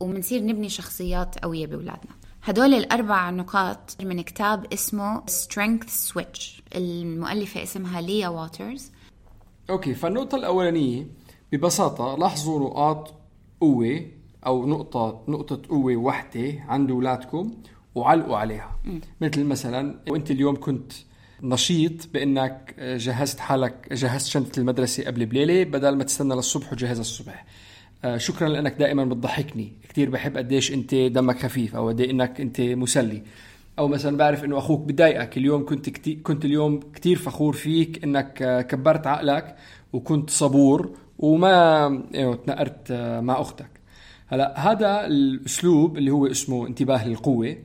وبنصير 0.00 0.42
نبني 0.42 0.68
شخصيات 0.68 1.38
قوية 1.38 1.66
بأولادنا. 1.66 2.12
هدول 2.42 2.74
الأربع 2.74 3.30
نقاط 3.30 3.96
من 4.02 4.20
كتاب 4.20 4.72
اسمه 4.72 5.22
Strength 5.26 6.12
Switch. 6.12 6.60
المؤلفة 6.76 7.62
اسمها 7.62 8.00
ليا 8.00 8.28
واترز. 8.28 8.90
أوكي 9.70 9.94
فالنقطة 9.94 10.36
الأولانية 10.36 11.06
ببساطة 11.52 12.16
لاحظوا 12.16 12.60
نقاط 12.60 13.14
قوة 13.60 14.06
أو 14.46 14.66
نقطة 14.66 15.24
نقطة 15.28 15.62
قوة 15.68 15.96
وحدة 15.96 16.64
عند 16.68 16.90
أولادكم 16.90 17.54
وعلقوا 17.94 18.36
عليها. 18.36 18.78
مثل 19.20 19.44
مثلا 19.44 20.00
وأنت 20.08 20.30
اليوم 20.30 20.56
كنت 20.60 20.92
نشيط 21.42 22.08
بأنك 22.14 22.74
جهزت 22.78 23.40
حالك 23.40 23.92
جهزت 23.92 24.26
شنطة 24.26 24.60
المدرسة 24.60 25.04
قبل 25.04 25.26
بليلة 25.26 25.64
بدل 25.64 25.96
ما 25.96 26.04
تستنى 26.04 26.34
للصبح 26.34 26.72
وتجهزها 26.72 27.00
الصبح 27.00 27.44
آه، 28.04 28.16
شكرا 28.16 28.48
لأنك 28.48 28.74
دائما 28.74 29.04
بتضحكني. 29.04 29.72
كثير 29.88 30.10
بحب 30.10 30.36
قديش 30.36 30.72
أنت 30.72 30.94
دمك 30.94 31.38
خفيف 31.38 31.76
أو 31.76 31.88
قد 31.88 32.00
إنك 32.00 32.40
أنت 32.40 32.60
مسلي. 32.60 33.22
أو 33.78 33.88
مثلا 33.88 34.16
بعرف 34.16 34.44
إنه 34.44 34.58
أخوك 34.58 34.80
بضايقك. 34.80 35.36
اليوم 35.36 35.64
كنت 35.64 35.90
كتير 35.90 36.18
كنت 36.22 36.44
اليوم 36.44 36.80
كثير 36.94 37.16
فخور 37.16 37.52
فيك 37.52 38.04
إنك 38.04 38.42
آه، 38.42 38.62
كبرت 38.62 39.06
عقلك 39.06 39.56
وكنت 39.92 40.30
صبور 40.30 40.96
وما 41.18 41.52
يعني 42.12 42.36
تنقرت 42.36 42.90
آه، 42.90 43.20
مع 43.20 43.40
أختك. 43.40 43.70
هلأ 44.26 44.58
هذا 44.58 45.06
الأسلوب 45.06 45.98
اللي 45.98 46.10
هو 46.10 46.26
اسمه 46.26 46.66
انتباه 46.66 47.08
للقوة. 47.08 47.56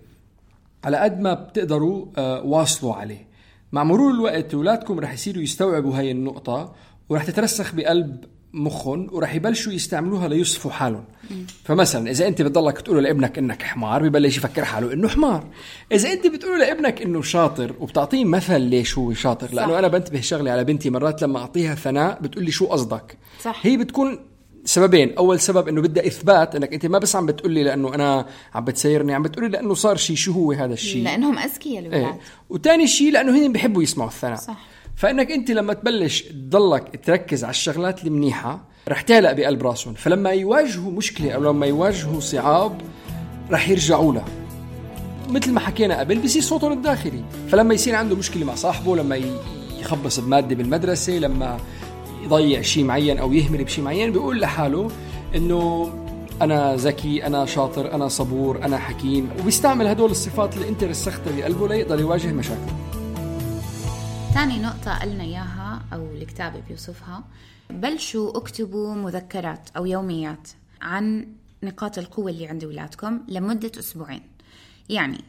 على 0.84 0.98
قد 0.98 1.20
ما 1.20 1.34
بتقدروا 1.34 2.06
واصلوا 2.44 2.94
عليه. 2.96 3.28
مع 3.72 3.84
مرور 3.84 4.12
الوقت 4.12 4.54
أولادكم 4.54 5.00
رح 5.00 5.14
يصيروا 5.14 5.44
يستوعبوا 5.44 5.98
هاي 5.98 6.12
النقطة 6.12 6.74
ورح 7.10 7.24
تترسخ 7.24 7.76
بقلب 7.76 8.24
مخهم 8.54 9.08
ورح 9.12 9.36
يبلشوا 9.36 9.74
يستعملوها 9.74 10.28
ليصفوا 10.28 10.72
حالهم 10.72 11.04
فمثلا 11.64 12.12
إذا 12.12 12.28
أنت 12.28 12.42
بتضلك 12.42 12.82
تقول 12.82 13.04
لابنك 13.04 13.38
إنك 13.38 13.64
حمار 13.64 14.10
ببلش 14.10 14.38
يفكر 14.38 14.66
حاله 14.66 14.94
إنه 14.94 15.08
حمار 15.08 15.48
إذا 15.92 16.12
أنت 16.12 16.28
بتقول 16.28 16.60
لابنك 16.60 17.02
إنه 17.02 17.22
شاطر 17.22 17.74
وبتعطيه 17.80 18.26
مثل 18.26 18.62
ليش 18.62 18.98
هو 18.98 19.14
شاطر 19.14 19.54
لأنه 19.54 19.72
صح. 19.72 19.78
أنا 19.78 19.88
بنتبه 19.88 20.22
شغله 20.22 20.52
على 20.52 20.64
بنتي 20.64 20.90
مرات 20.90 21.22
لما 21.22 21.40
أعطيها 21.40 21.76
ثناء 21.76 22.22
بتقول 22.22 22.46
لي 22.46 22.52
شو 22.52 22.66
قصدك. 22.66 23.18
هي 23.62 23.78
بتكون 23.78 24.20
سببين. 24.68 25.16
أول 25.18 25.40
سبب 25.40 25.68
إنه 25.68 25.82
بدها 25.82 26.08
إثبات 26.08 26.56
إنك 26.56 26.74
أنت 26.74 26.86
ما 26.86 27.00
بس 27.00 27.16
عم 27.16 27.26
بتقول 27.26 27.52
لي 27.52 27.64
لأنه 27.64 27.96
أنا 27.96 28.26
عم 28.54 28.66
بتسيرني 28.66 29.14
عم 29.14 29.24
بتقول 29.24 29.46
لي 29.46 29.52
لأنه 29.52 29.74
صار 29.74 29.98
شيء 29.98 30.16
شو 30.16 30.32
هو 30.32 30.52
هذا 30.52 30.74
الشيء 30.74 31.04
لأنهم 31.04 31.38
أذكياء 31.40 31.80
الأولاد 31.80 32.04
إيه. 32.04 32.20
وثاني 32.50 32.88
شيء 32.88 33.12
لأنه 33.12 33.38
هن 33.38 33.52
بيحبوا 33.52 33.84
يسمعوا 33.84 34.10
الثناء. 34.10 34.36
صح. 34.36 34.58
فإنك 34.96 35.32
أنت 35.32 35.52
لما 35.52 35.74
تبلش 35.74 36.22
تضلك 36.22 37.00
تركز 37.06 37.44
على 37.44 37.52
الشغلات 37.52 38.06
المنيحة 38.06 38.66
رح 38.90 39.02
تعلق 39.02 39.32
بقلب 39.32 39.64
راسهم. 39.64 39.94
فلما 39.94 40.30
يواجهوا 40.30 40.92
مشكلة 40.92 41.32
أو 41.32 41.44
لما 41.44 41.66
يواجهوا 41.66 42.20
صعاب 42.20 42.82
رح 43.52 43.70
يرجعوا 43.70 44.14
لها. 44.14 44.26
مثل 45.30 45.52
ما 45.52 45.60
حكينا 45.60 46.00
قبل 46.00 46.20
بيصير 46.20 46.42
صوتهم 46.42 46.72
الداخلي. 46.72 47.24
فلما 47.50 47.74
يصير 47.74 47.96
عنده 47.96 48.16
مشكلة 48.16 48.46
مع 48.46 48.56
صاحبه 48.56 48.96
لما 48.96 49.20
يخبص 49.80 50.20
بمادة 50.20 50.56
بالمدرسة 50.56 51.14
لما 51.14 51.58
يضيع 52.28 52.62
شيء 52.62 52.84
معين 52.84 53.18
أو 53.18 53.34
يهمل 53.34 53.64
بشيء 53.64 53.84
معين 53.84 54.12
بيقول 54.12 54.42
لحاله 54.42 54.92
إنه 55.36 55.94
أنا 56.42 56.76
ذكي 56.76 57.26
أنا 57.28 57.46
شاطر 57.46 57.94
أنا 57.94 58.08
صبور 58.08 58.66
أنا 58.66 58.78
حكيم 58.78 59.30
وبيستعمل 59.40 59.88
هدول 59.88 60.12
الصفات 60.12 60.56
اللي 60.56 60.70
أنت 60.70 60.84
رسختها 60.84 61.38
بقلبه 61.38 61.68
ليقدر 61.68 62.00
يواجه 62.00 62.34
مشاكله. 62.34 62.78
ثاني 64.34 64.60
نقطة 64.60 65.00
قلنا 65.00 65.24
إياها 65.24 65.82
أو 65.94 66.06
الكتاب 66.16 66.64
بيوصفها. 66.68 67.24
بلشوا 67.70 68.38
اكتبوا 68.38 68.96
مذكرات 68.96 69.70
أو 69.78 69.86
يوميات 69.86 70.48
عن 70.82 71.28
نقاط 71.64 71.98
القوة 71.98 72.32
اللي 72.32 72.48
عند 72.48 72.64
أولادكم 72.64 73.20
لمدة 73.28 73.72
أسبوعين. 73.80 74.22
يعني 74.90 75.24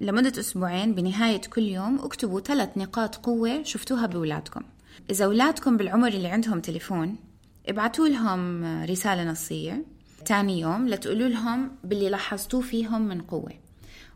لمدة 0.00 0.40
أسبوعين 0.40 0.94
بنهاية 0.94 1.40
كل 1.40 1.62
يوم 1.62 1.98
اكتبوا 1.98 2.40
ثلاث 2.40 2.68
نقاط 2.76 3.16
قوة 3.16 3.62
شفتوها 3.62 4.06
بأولادكم 4.06 4.62
إذا 5.10 5.24
أولادكم 5.24 5.76
بالعمر 5.76 6.08
اللي 6.08 6.28
عندهم 6.28 6.60
تليفون 6.60 7.16
ابعتوا 7.68 8.08
لهم 8.08 8.64
رسالة 8.84 9.24
نصية. 9.24 9.84
تاني 10.24 10.60
يوم 10.60 10.88
لتقولوا 10.88 11.28
لهم 11.28 11.70
باللي 11.84 12.08
لاحظتوه 12.08 12.60
فيهم 12.60 13.02
من 13.02 13.20
قوة. 13.20 13.52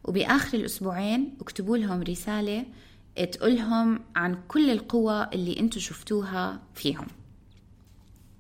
وبآخر 0.05 0.59
الأسبوعين 0.59 1.37
اكتبوا 1.41 1.77
لهم 1.77 2.03
رسالة 2.03 2.65
تقولهم 3.33 4.01
عن 4.17 4.39
كل 4.49 4.71
القوى 4.71 5.29
اللي 5.33 5.61
أنتم 5.61 5.81
شفتوها 5.81 6.61
فيهم. 6.75 7.07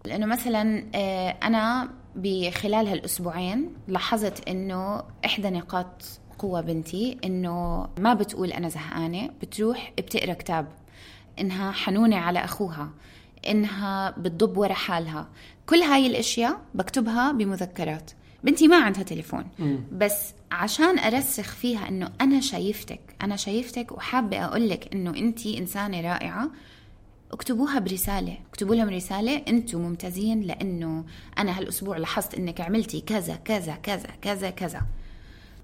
لأنه 0.04 0.26
مثلا 0.26 0.86
آه، 0.94 1.28
أنا 1.42 1.90
بخلال 2.16 2.86
هالأسبوعين 2.88 3.74
لاحظت 3.88 4.48
إنه 4.48 5.02
إحدى 5.24 5.50
نقاط 5.50 6.02
قوة 6.38 6.60
بنتي 6.60 7.18
إنه 7.24 7.88
ما 7.98 8.14
بتقول 8.14 8.52
أنا 8.52 8.68
زهقانة 8.68 9.30
بتروح 9.42 9.92
بتقرأ 9.98 10.32
كتاب. 10.32 10.66
إنها 11.40 11.72
حنونة 11.72 12.16
على 12.16 12.44
أخوها 12.44 12.90
إنها 13.48 14.10
بتضب 14.10 14.56
ورا 14.56 14.74
حالها. 14.74 15.28
كل 15.66 15.76
هاي 15.76 16.06
الأشياء 16.06 16.60
بكتبها 16.74 17.32
بمذكرات. 17.32 18.10
بنتي 18.44 18.68
ما 18.68 18.76
عندها 18.76 19.02
تليفون. 19.02 19.44
بس 19.92 20.34
عشان 20.50 20.98
أرسخ 20.98 21.54
فيها 21.54 21.88
إنه 21.88 22.12
أنا 22.20 22.40
شايفتك 22.40 23.00
أنا 23.22 23.36
شايفتك 23.36 23.92
وحابة 23.92 24.44
أقولك 24.44 24.94
إنه 24.94 25.10
أنتي 25.10 25.58
إنسانة 25.58 26.00
رائعة 26.00 26.50
اكتبوها 27.32 27.78
برسالة. 27.78 28.38
اكتبوا 28.50 28.74
لهم 28.74 28.88
رسالة 28.88 29.42
أنتم 29.48 29.80
ممتازين 29.80 30.40
لأنه 30.40 31.04
أنا 31.38 31.58
هالأسبوع 31.58 31.96
لاحظت 31.96 32.34
إنك 32.34 32.60
عملتي 32.60 33.00
كذا 33.00 33.36
كذا 33.36 33.74
كذا 33.74 34.10
كذا 34.22 34.50
كذا. 34.50 34.82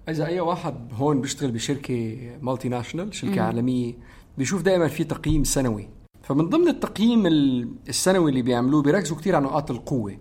إذا 0.09 0.26
أي 0.26 0.41
واحد 0.41 0.75
هون 0.93 1.21
بيشتغل 1.21 1.50
بشركة 1.50 2.19
multinational 2.41 3.14
شركه 3.14 3.43
عالمية 3.43 3.95
بيشوف 4.39 4.62
دائما 4.62 4.89
في 4.89 5.05
تقييم 5.05 5.45
سنوي. 5.45 5.89
فمن 6.23 6.49
ضمن 6.49 6.69
التقييم 6.69 7.27
ال- 7.27 7.69
السنوي 7.89 8.31
اللي 8.31 8.43
بيعملوه 8.43 8.83
بيركزوا 8.83 9.17
كثير 9.17 9.37
على 9.37 9.45
نقاط 9.45 9.71
القوة. 9.71 10.17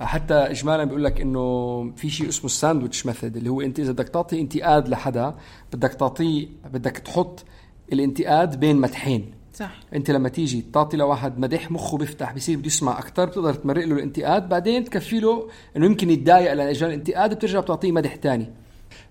حتى 0.00 0.34
اجمالا 0.34 0.84
بيقول 0.84 1.04
لك 1.04 1.20
إنه 1.20 1.92
في 1.96 2.10
شيء 2.10 2.28
اسمه 2.28 2.44
ال 2.44 2.51
sandwich 2.51 3.06
method 3.06 3.36
اللي 3.36 3.50
هو 3.50 3.60
أنت 3.60 3.80
إذا 3.80 3.92
بدك 3.92 4.08
تعطي 4.08 4.40
انتقاد 4.40 4.88
لحدا 4.88 5.34
بدك 5.72 5.94
تعطيه 5.94 6.48
بدك 6.72 6.96
تحط 6.98 7.44
الانتقاد 7.92 8.60
بين 8.60 8.76
مدحين. 8.76 9.30
صح. 9.54 9.80
أنت 9.94 10.10
لما 10.10 10.28
تيجي 10.28 10.64
تعطي 10.72 10.96
لواحد 10.96 11.38
مدح 11.38 11.70
مخه 11.70 11.98
بيفتح 11.98 12.32
بصير 12.34 12.58
بده 12.58 12.66
يسمع 12.66 12.98
أكثر 12.98 13.24
بتقدر 13.24 13.54
تمرق 13.54 13.84
له 13.86 13.94
الانتقاد 13.94 14.48
بعدين 14.48 14.84
تكفي 14.84 15.20
له 15.20 15.48
إنه 15.76 15.86
يمكن 15.86 16.10
يتضايق 16.10 16.52
لأجل 16.52 16.86
الانتقاد 16.86 17.34
بترجع 17.34 17.60
بتعطيه 17.60 17.92
مدح 17.92 18.16
تاني. 18.16 18.50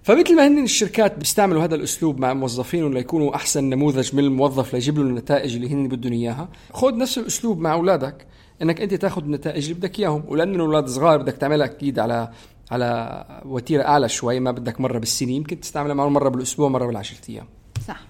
فمثل 0.04 0.36
ما 0.36 0.48
هن 0.48 0.64
الشركات 0.64 1.18
بيستعملوا 1.18 1.64
هذا 1.64 1.76
الأسلوب 1.76 2.20
مع 2.20 2.34
موظفينهم 2.34 2.94
ليكونوا 2.94 3.36
أحسن 3.36 3.64
نموذج 3.64 4.16
من 4.16 4.24
الموظف 4.24 4.74
ليجيب 4.74 4.98
له 4.98 5.04
النتائج 5.04 5.56
اللي 5.56 5.74
هن 5.74 5.88
بدهم 5.88 6.14
إياها 6.14 6.50
خذ 6.74 6.98
نفس 6.98 7.18
الأسلوب 7.18 7.60
مع 7.60 7.74
أولادك 7.74 8.28
إنك 8.62 8.82
أنت 8.82 8.94
تاخذ 8.94 9.24
النتائج 9.24 9.64
اللي 9.64 9.74
بدك 9.74 10.00
إياهم. 10.00 10.24
ولأن 10.28 10.56
الأولاد 10.56 10.88
صغار 10.88 11.18
بدك 11.18 11.34
تعملها 11.34 11.66
أكيد 11.66 12.00
على 12.00 12.32
على 12.72 13.26
وتيرة 13.46 13.84
أعلى 13.84 14.10
شوي 14.10 14.40
ما 14.40 14.52
بدك 14.52 14.82
مرة 14.82 15.00
بالسنه 15.00 15.32
يمكن 15.32 15.60
تستعملها 15.60 15.94
معهم 15.94 16.14
مرة 16.14 16.30
بالأسبوع 16.30 16.70
مرة 16.70 16.86
بالعشرة 16.86 17.30
أيام. 17.30 17.46
صح. 17.88 18.02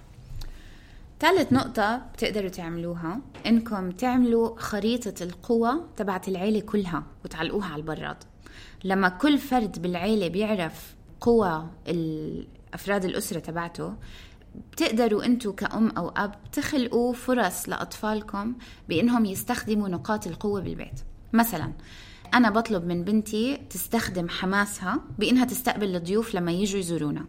ثالث 1.20 1.52
نقطة 1.52 2.02
بتقدروا 2.14 2.48
تعملوها 2.48 3.20
إنكم 3.46 3.90
تعملوا 3.90 4.58
خريطة 4.58 5.22
القوى 5.22 5.72
تبعت 5.96 6.28
العيلة 6.28 6.60
كلها 6.60 7.02
وتعلقوها 7.24 7.66
على 7.66 7.80
البراد. 7.80 8.16
لما 8.84 9.08
كل 9.08 9.38
فرد 9.38 9.82
بالعيلة 9.82 10.28
بيعرف 10.28 10.94
قوى 11.22 11.66
أفراد 12.74 13.04
الأسرة 13.04 13.38
تبعته 13.38 13.94
بتقدروا 14.72 15.24
أنتم 15.24 15.52
كأم 15.52 15.88
أو 15.88 16.08
أب 16.08 16.34
تخلقوا 16.52 17.12
فرص 17.12 17.68
لأطفالكم 17.68 18.54
بإنهم 18.88 19.24
يستخدموا 19.24 19.88
نقاط 19.88 20.26
القوة 20.26 20.60
بالبيت. 20.60 21.00
مثلا 21.32 21.72
أنا 22.34 22.50
بطلب 22.50 22.84
من 22.84 23.04
بنتي 23.04 23.56
تستخدم 23.70 24.28
حماسها 24.28 25.00
بإنها 25.18 25.44
تستقبل 25.44 25.96
الضيوف 25.96 26.34
لما 26.34 26.52
يجوا 26.52 26.80
يزورونا 26.80 27.24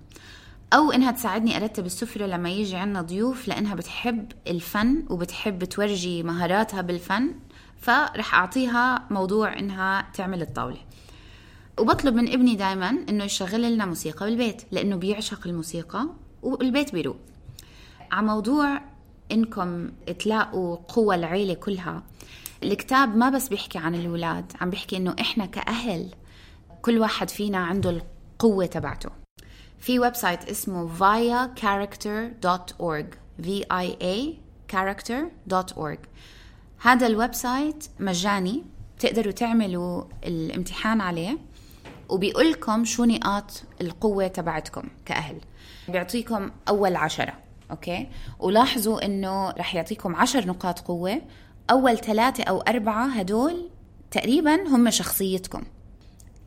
أو 0.74 0.92
إنها 0.92 1.12
تساعدني 1.12 1.58
أرتب 1.58 1.86
السفرة 1.86 2.26
لما 2.26 2.50
يجي 2.50 2.76
عنا 2.76 3.02
ضيوف 3.02 3.48
لأنها 3.48 3.76
بتحب 3.76 4.32
الفن 4.48 5.06
وبتحب 5.10 5.64
تورجي 5.64 6.24
مهاراتها 6.24 6.82
بالفن 6.82 7.36
فرح 7.78 8.36
أعطيها 8.36 9.08
موضوع 9.10 9.60
إنها 9.60 10.12
تعمل 10.14 10.42
الطاولة. 10.42 10.78
وبطلب 11.80 12.16
من 12.16 12.30
ابني 12.30 12.56
دائما 12.56 12.90
إنه 13.10 13.24
يشغل 13.24 13.74
لنا 13.74 13.86
موسيقى 13.86 14.26
بالبيت 14.26 14.62
لأنه 14.72 14.96
بيعشق 14.96 15.48
الموسيقى 15.48 16.08
والبيت 16.42 16.94
بيروق 16.94 17.18
على 18.12 18.28
موضوع 18.28 18.82
إنكم 19.32 19.92
تلاقوا 20.20 20.76
قوى 20.76 21.16
العيلة 21.16 21.54
كلها 21.54 22.04
الكتاب 22.64 23.18
ما 23.18 23.30
بس 23.30 23.48
بيحكي 23.48 23.78
عن 23.78 23.96
الأولاد 23.96 24.52
عم 24.62 24.70
بيحكي 24.70 24.98
إنه 24.98 25.16
إحنا 25.22 25.46
كأهل 25.46 26.10
كل 26.82 27.00
واحد 27.00 27.30
فينا 27.30 27.58
عنده 27.58 27.90
القوة 27.90 28.66
تبعته. 28.66 29.10
في 29.80 30.00
website 30.00 30.44
اسمه 30.44 30.90
viacharacter.org 30.98 33.06
v 33.46 33.50
i 33.72 33.88
a 34.04 34.34
character.org 34.74 35.98
هذا 36.80 37.08
ال 37.08 37.34
website 37.34 37.86
مجاني 38.00 38.64
تقدروا 39.00 39.32
تعملوا 39.32 40.04
الامتحان 40.24 41.02
عليه. 41.02 41.38
وبيقول 42.14 42.52
لكم 42.52 42.86
شو 42.86 43.06
نقاط 43.06 43.64
القوة 43.82 44.28
تبعتكم 44.28 44.84
كأهل. 45.06 45.36
بيعطيكم 45.90 46.52
أول 46.68 46.96
عشرة 46.96 47.34
okay؟ 47.72 48.08
ولاحظوا 48.40 49.06
إنه 49.06 49.50
رح 49.50 49.76
يعطيكم 49.76 50.16
عشر 50.16 50.48
نقاط 50.48 50.80
قوة. 50.80 51.22
أول 51.72 51.98
ثلاثة 51.98 52.44
أو 52.44 52.62
أربعة 52.62 53.08
هدول 53.08 53.70
تقريبا 54.12 54.68
هم 54.68 54.90
شخصيتكم. 54.90 55.64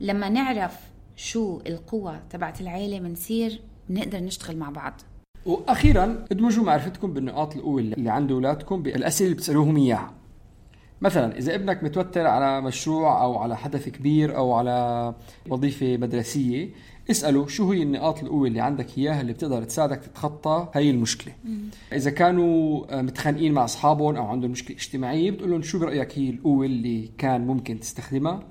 لما 0.00 0.28
نعرف 0.28 0.72
شو 1.16 1.60
القوة 1.66 2.20
تبعت 2.30 2.60
العيلة 2.60 2.98
بنصير 2.98 3.60
نقدر 3.90 4.18
نشتغل 4.18 4.56
مع 4.56 4.70
بعض. 4.70 5.00
وأخيرا 5.46 6.24
ادمجوا 6.32 6.64
معرفتكم 6.64 7.12
بالنقاط 7.12 7.56
القوة 7.56 7.80
اللي 7.80 8.10
عند 8.10 8.32
أولادكم 8.32 8.82
بالأسئلة 8.82 9.26
اللي 9.26 9.36
بتسألوهم 9.36 9.76
إياها. 9.76 10.14
مثلا 11.00 11.38
إذا 11.38 11.54
ابنك 11.54 11.84
متوتر 11.84 12.26
على 12.26 12.60
مشروع 12.60 13.22
أو 13.22 13.38
على 13.38 13.56
حدث 13.56 13.88
كبير 13.88 14.36
أو 14.36 14.52
على 14.52 15.14
وظيفة 15.48 15.96
مدرسية 15.96 16.68
اسأله 17.10 17.46
شو 17.46 17.72
هي 17.72 17.82
النقاط 17.82 18.22
القوة 18.22 18.48
اللي 18.48 18.60
عندك 18.60 18.98
إياها 18.98 19.20
اللي 19.20 19.32
بتقدر 19.32 19.64
تساعدك 19.64 19.98
تتخطى 19.98 20.68
هي 20.74 20.90
المشكلة. 20.90 21.32
إذا 21.92 22.10
كانوا 22.10 23.02
متخانقين 23.02 23.52
مع 23.52 23.64
أصحابهم 23.64 24.16
أو 24.16 24.26
عندهم 24.26 24.50
مشكلة 24.50 24.76
اجتماعية 24.76 25.30
بتقول 25.30 25.50
لهم 25.50 25.62
شو 25.62 25.78
برأيك 25.78 26.18
هي 26.18 26.30
القوة 26.30 26.66
اللي 26.66 27.10
كان 27.18 27.46
ممكن 27.46 27.80
تستخدمها؟ 27.80 28.42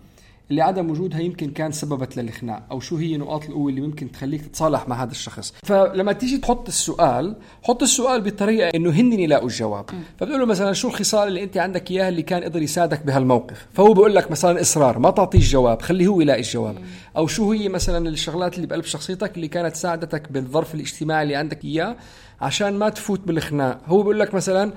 اللي 0.52 0.62
عدم 0.62 0.92
وجودها 0.92 1.20
يمكن 1.20 1.52
كان 1.52 1.72
سببت 1.72 2.18
للخناق 2.18 2.64
أو 2.72 2.80
شو 2.80 2.96
هي 2.98 3.18
نقاط 3.18 3.46
القوة 3.46 3.70
اللي 3.70 3.82
ممكن 3.82 4.12
تخليك 4.12 4.42
تتصالح 4.42 4.88
مع 4.88 5.04
هذا 5.04 5.12
الشخص. 5.12 5.54
فلما 5.64 6.14
تيجي 6.14 6.38
تحط 6.38 6.68
السؤال 6.68 7.36
حط 7.64 7.82
السؤال 7.84 8.22
بطريقة 8.22 8.70
إنه 8.76 8.90
هن 8.90 9.14
يلاقوا 9.14 9.48
الجواب 9.48 9.86
فبتقول 10.18 10.40
له 10.40 10.46
مثلا 10.46 10.74
شو 10.74 10.88
الخصال 10.88 11.28
اللي 11.28 11.44
أنت 11.44 11.58
عندك 11.58 11.92
إياها 11.92 12.10
اللي 12.10 12.22
كان 12.22 12.44
قدر 12.44 12.62
يساعدك 12.62 13.06
بهالموقف؟ 13.06 13.68
فهو 13.74 13.94
بيقول 13.94 14.16
لك 14.16 14.32
مثلا 14.32 14.62
إصرار 14.62 15.00
ما 15.00 15.12
تعطيه 15.12 15.40
الجواب 15.40 15.82
خليه 15.82 16.08
هو 16.08 16.22
يلاقي 16.22 16.40
الجواب. 16.40 16.78
أو 17.18 17.28
شو 17.28 17.52
هي 17.52 17.70
مثلا 17.70 18.10
الشغلات 18.10 18.56
اللي 18.56 18.68
بقلب 18.68 18.84
شخصيتك 18.84 19.36
اللي 19.36 19.48
كانت 19.48 19.76
ساعدتك 19.76 20.32
بالظرف 20.32 20.76
الاجتماعي 20.76 21.24
اللي 21.24 21.36
عندك 21.36 21.66
إياه 21.66 21.96
عشان 22.42 22.74
ما 22.74 22.90
تفوت 22.90 23.20
بالخناق 23.20 23.82
هو 23.86 23.98
بيقول 23.98 24.20
لك 24.20 24.34
مثلا 24.34 24.74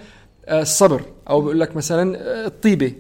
الصبر 0.49 1.03
أو 1.31 1.41
بيقول 1.41 1.61
لك 1.61 1.77
مثلا 1.77 2.19
آه، 2.19 2.47
الطيبة. 2.47 2.93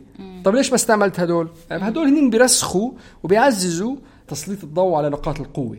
طب 0.44 0.54
ليش 0.54 0.68
ما 0.70 0.74
استعملت 0.74 1.20
هدول؟ 1.20 1.48
يعني 1.70 1.88
هدول 1.88 2.06
هن 2.08 2.30
بيرسخوا 2.30 2.90
وبيعززوا 3.22 3.96
تسليط 4.28 4.64
الضوء 4.64 4.94
على 4.94 5.08
نقاط 5.10 5.40
القوة. 5.40 5.76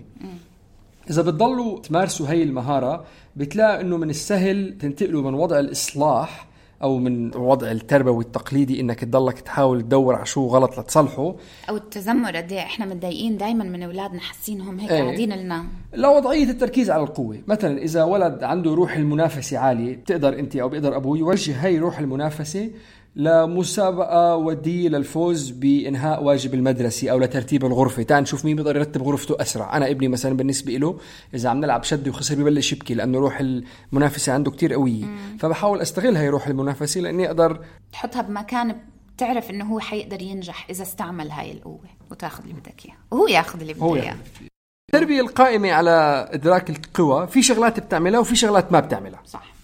إذا 1.10 1.22
بتضلوا 1.22 1.80
تمارسوا 1.80 2.30
هي 2.30 2.44
المهارة 2.44 3.06
بتلاقي 3.36 3.82
إنه 3.82 3.98
من 3.98 4.10
السهل 4.10 4.78
تنتقلوا 4.82 5.32
من 5.32 5.34
وضع 5.34 5.60
الإصلاح 5.60 6.48
أو 6.84 6.98
من 6.98 7.36
وضع 7.36 7.72
التربوي 7.72 8.24
التقليدي 8.24 8.80
إنك 8.80 9.00
تضلك 9.00 9.40
تحاول 9.40 9.82
تدور 9.82 10.16
على 10.16 10.26
شو 10.26 10.48
غلط 10.48 10.80
لتصلحه 10.80 11.36
أو 11.70 11.76
التذمر 11.78 12.36
قد 12.36 12.52
إيه 12.52 12.60
إحنا 12.60 12.86
متضايقين 12.86 13.38
دائما 13.38 13.64
من 13.64 13.84
أولادنا 13.84 14.20
حاسينهم 14.20 14.80
هيك 14.80 14.92
إيه. 14.92 15.04
قاعدين 15.04 15.34
لنا. 15.34 15.66
لوضعيه 15.94 16.44
التركيز 16.44 16.90
على 16.92 17.04
القوة. 17.04 17.38
مثلا 17.48 17.78
إذا 17.78 18.04
ولد 18.04 18.44
عنده 18.44 18.74
روح 18.74 18.96
المنافسة 18.96 19.58
عالية 19.58 19.96
بتقدر 19.96 20.40
أنت 20.40 20.56
أو 20.56 20.70
بيقدر 20.70 20.96
أبوه 20.96 21.18
يوجه 21.18 21.66
هي 21.66 21.80
روح 21.80 22.00
المنافسة 22.00 22.70
لمسابقة 23.16 24.36
ودية 24.36 24.90
للفوز 24.90 25.50
بإنهاء 25.50 26.24
واجب 26.24 26.54
المدرسي 26.54 27.12
أو 27.12 27.20
لترتيب 27.20 27.66
الغرفة. 27.66 28.04
تعال 28.04 28.24
نشوف 28.24 28.46
مين 28.46 28.56
بيقدر 28.56 28.76
يرتب 28.76 29.04
غرفته 29.04 29.42
أسرع. 29.42 29.78
أنا 29.78 29.90
ابني 29.90 30.08
مثلا 30.08 30.38
بالنسبة 30.38 30.74
له 30.74 31.00
إذا 31.34 31.50
عم 31.50 31.60
نلعب 31.60 31.84
شد 31.84 32.08
وخسر 32.08 32.36
ببلش 32.36 32.74
يبكي 32.74 32.94
لأنه 32.94 33.20
روح 33.20 33.40
المنافسة 33.40 34.34
عنده 34.34 34.52
كتير 34.52 34.74
قوية. 34.74 35.06
فبحاول 35.40 35.82
أستغل 35.82 36.16
هاي 36.16 36.30
روح 36.30 36.48
المنافسة 36.48 37.02
لأني 37.02 37.28
أقدر 37.28 37.60
تحطها 37.92 38.22
بمكان 38.22 38.76
بتعرف 39.16 39.50
إنه 39.50 39.66
هو 39.66 39.80
حيقدر 39.80 40.22
ينجح 40.22 40.68
إذا 40.70 40.84
استعمل 40.84 41.32
هاي 41.32 41.52
القوة 41.52 41.80
وتاخذ 42.12 42.44
اللي 42.44 42.54
بدك 42.54 42.86
إياه. 42.86 42.96
وهو 43.12 43.28
ياخذ 43.28 43.60
اللي 43.60 43.74
بده. 43.74 43.96
إياه. 43.96 44.16
التربية 44.94 45.22
القائمة 45.22 45.72
على 45.72 46.28
إدراك 46.32 46.70
القوى 46.70 47.28
في 47.28 47.42
شغلات 47.42 47.80
بتعملها 47.80 48.20
وفي 48.20 48.36
شغلات 48.36 48.72
ما 48.72 48.80
بتعملها. 48.80 49.22
صح. 49.26 49.59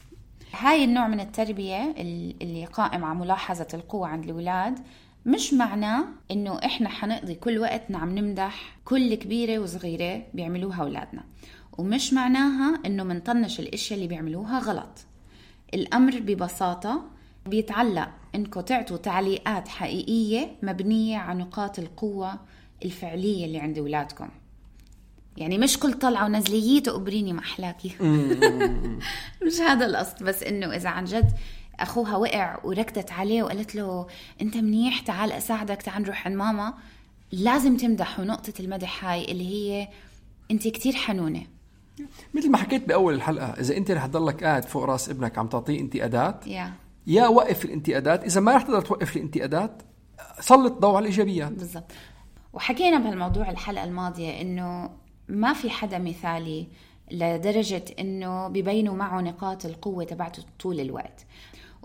هاي 0.60 0.84
النوع 0.84 1.08
من 1.08 1.20
التربية 1.20 1.96
اللي 2.42 2.66
قائم 2.66 3.06
على 3.06 3.20
ملاحظة 3.20 3.68
القوة 3.74 4.08
عند 4.08 4.24
الأولاد 4.24 4.80
مش 5.26 5.54
معناه 5.54 6.06
إنه 6.32 6.60
إحنا 6.66 6.90
حنقضي 6.90 7.36
كل 7.36 7.58
وقتنا 7.60 7.98
عم 7.98 8.18
نمدح 8.18 8.78
كل 8.86 9.16
كبيرة 9.16 9.60
وصغيرة 9.60 10.24
بيعملوها 10.34 10.84
أولادنا. 10.84 11.24
ومش 11.78 12.14
معناها 12.14 12.80
إنه 12.86 13.04
منطنش 13.04 13.60
الإشياء 13.60 13.98
اللي 13.98 14.10
بيعملوها 14.10 14.60
غلط. 14.60 15.06
الأمر 15.74 16.20
ببساطة 16.20 17.04
بيتعلق 17.46 18.10
انكم 18.36 18.62
تعطوا 18.62 18.98
تعليقات 18.98 19.68
حقيقية 19.68 20.56
مبنية 20.64 21.18
على 21.18 21.40
نقاط 21.40 21.80
القوة 21.80 22.40
الفعلية 22.86 23.46
اللي 23.46 23.60
عند 23.60 23.78
أولادكم. 23.78 24.30
يعني 25.38 25.58
مش 25.58 25.80
كل 25.80 25.94
طلعة 25.94 26.26
ونزلية 26.26 26.84
تقبريني 26.84 27.34
ما 27.34 27.40
أحلاكي. 27.40 27.96
مش 29.46 29.60
هذا 29.60 29.86
القصد 29.86 30.24
بس 30.24 30.44
إنه 30.44 30.76
إذا 30.76 30.90
عن 30.90 31.06
جد 31.06 31.32
أخوها 31.80 32.16
وقع 32.18 32.60
وركضت 32.64 33.12
عليه 33.12 33.44
وقالت 33.44 33.76
له 33.76 34.08
أنت 34.42 34.58
منيح 34.58 35.00
تعال 35.00 35.32
أساعدك 35.32 35.82
تعال 35.82 36.04
نروح 36.04 36.28
عند 36.28 36.36
ماما 36.36 36.74
لازم 37.32 37.78
تمدحوا 37.78 38.26
نقطة 38.26 38.54
المدح 38.60 39.06
هاي 39.06 39.32
اللي 39.32 39.48
هي 39.48 39.88
أنت 40.52 40.68
كتير 40.68 40.94
حنونة. 40.94 41.42
مثل 42.34 42.52
ما 42.52 42.58
حكيت 42.58 42.88
بأول 42.88 43.14
الحلقة 43.14 43.46
إذا 43.46 43.78
أنت 43.78 43.92
رح 43.92 44.06
تضلك 44.06 44.44
قاعد 44.44 44.66
فوق 44.66 44.84
رأس 44.84 45.10
ابنك 45.10 45.38
عم 45.38 45.48
تعطيه 45.48 45.80
انتقادات 45.80 46.48
يا. 46.48 46.74
يا 47.08 47.28
وقف 47.28 47.66
الانتقادات 47.66 48.24
إذا 48.24 48.42
ما 48.42 48.56
رح 48.56 48.62
تقدر 48.62 48.82
توقف 48.82 49.16
الانتقادات 49.16 49.82
سلط 50.40 50.74
ضوء 50.74 50.96
على 50.96 51.00
الإيجابيات. 51.00 51.52
بالضبط. 51.52 51.92
وحكينا 52.54 53.00
بهالموضوع 53.00 53.50
الحلقة 53.50 53.84
الماضية 53.84 54.42
إنه 54.42 54.90
ما 55.28 55.54
في 55.54 55.70
حدا 55.70 55.98
مثالي 55.98 56.68
لدرجة 57.12 57.86
إنه 58.00 58.48
ببينوا 58.48 58.96
معه 58.96 59.22
نقاط 59.22 59.66
القوة 59.66 60.04
تبعته 60.04 60.44
طول 60.60 60.80
الوقت. 60.80 61.26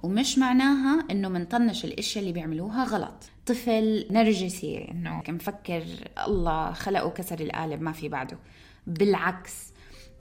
ومش 0.03 0.39
معناها 0.39 1.05
إنه 1.11 1.29
منطنش 1.29 1.85
الأشياء 1.85 2.23
اللي 2.23 2.33
بيعملوها 2.33 2.85
غلط. 2.85 3.25
طفل 3.47 4.07
نرجسي 4.11 4.89
إنه 4.91 5.23
مفكر 5.29 5.83
الله 6.27 6.73
خلقه 6.73 7.11
كسر 7.11 7.41
القالب 7.41 7.83
ما 7.83 7.93
في 7.93 8.09
بعده. 8.09 8.39
بالعكس 8.87 9.73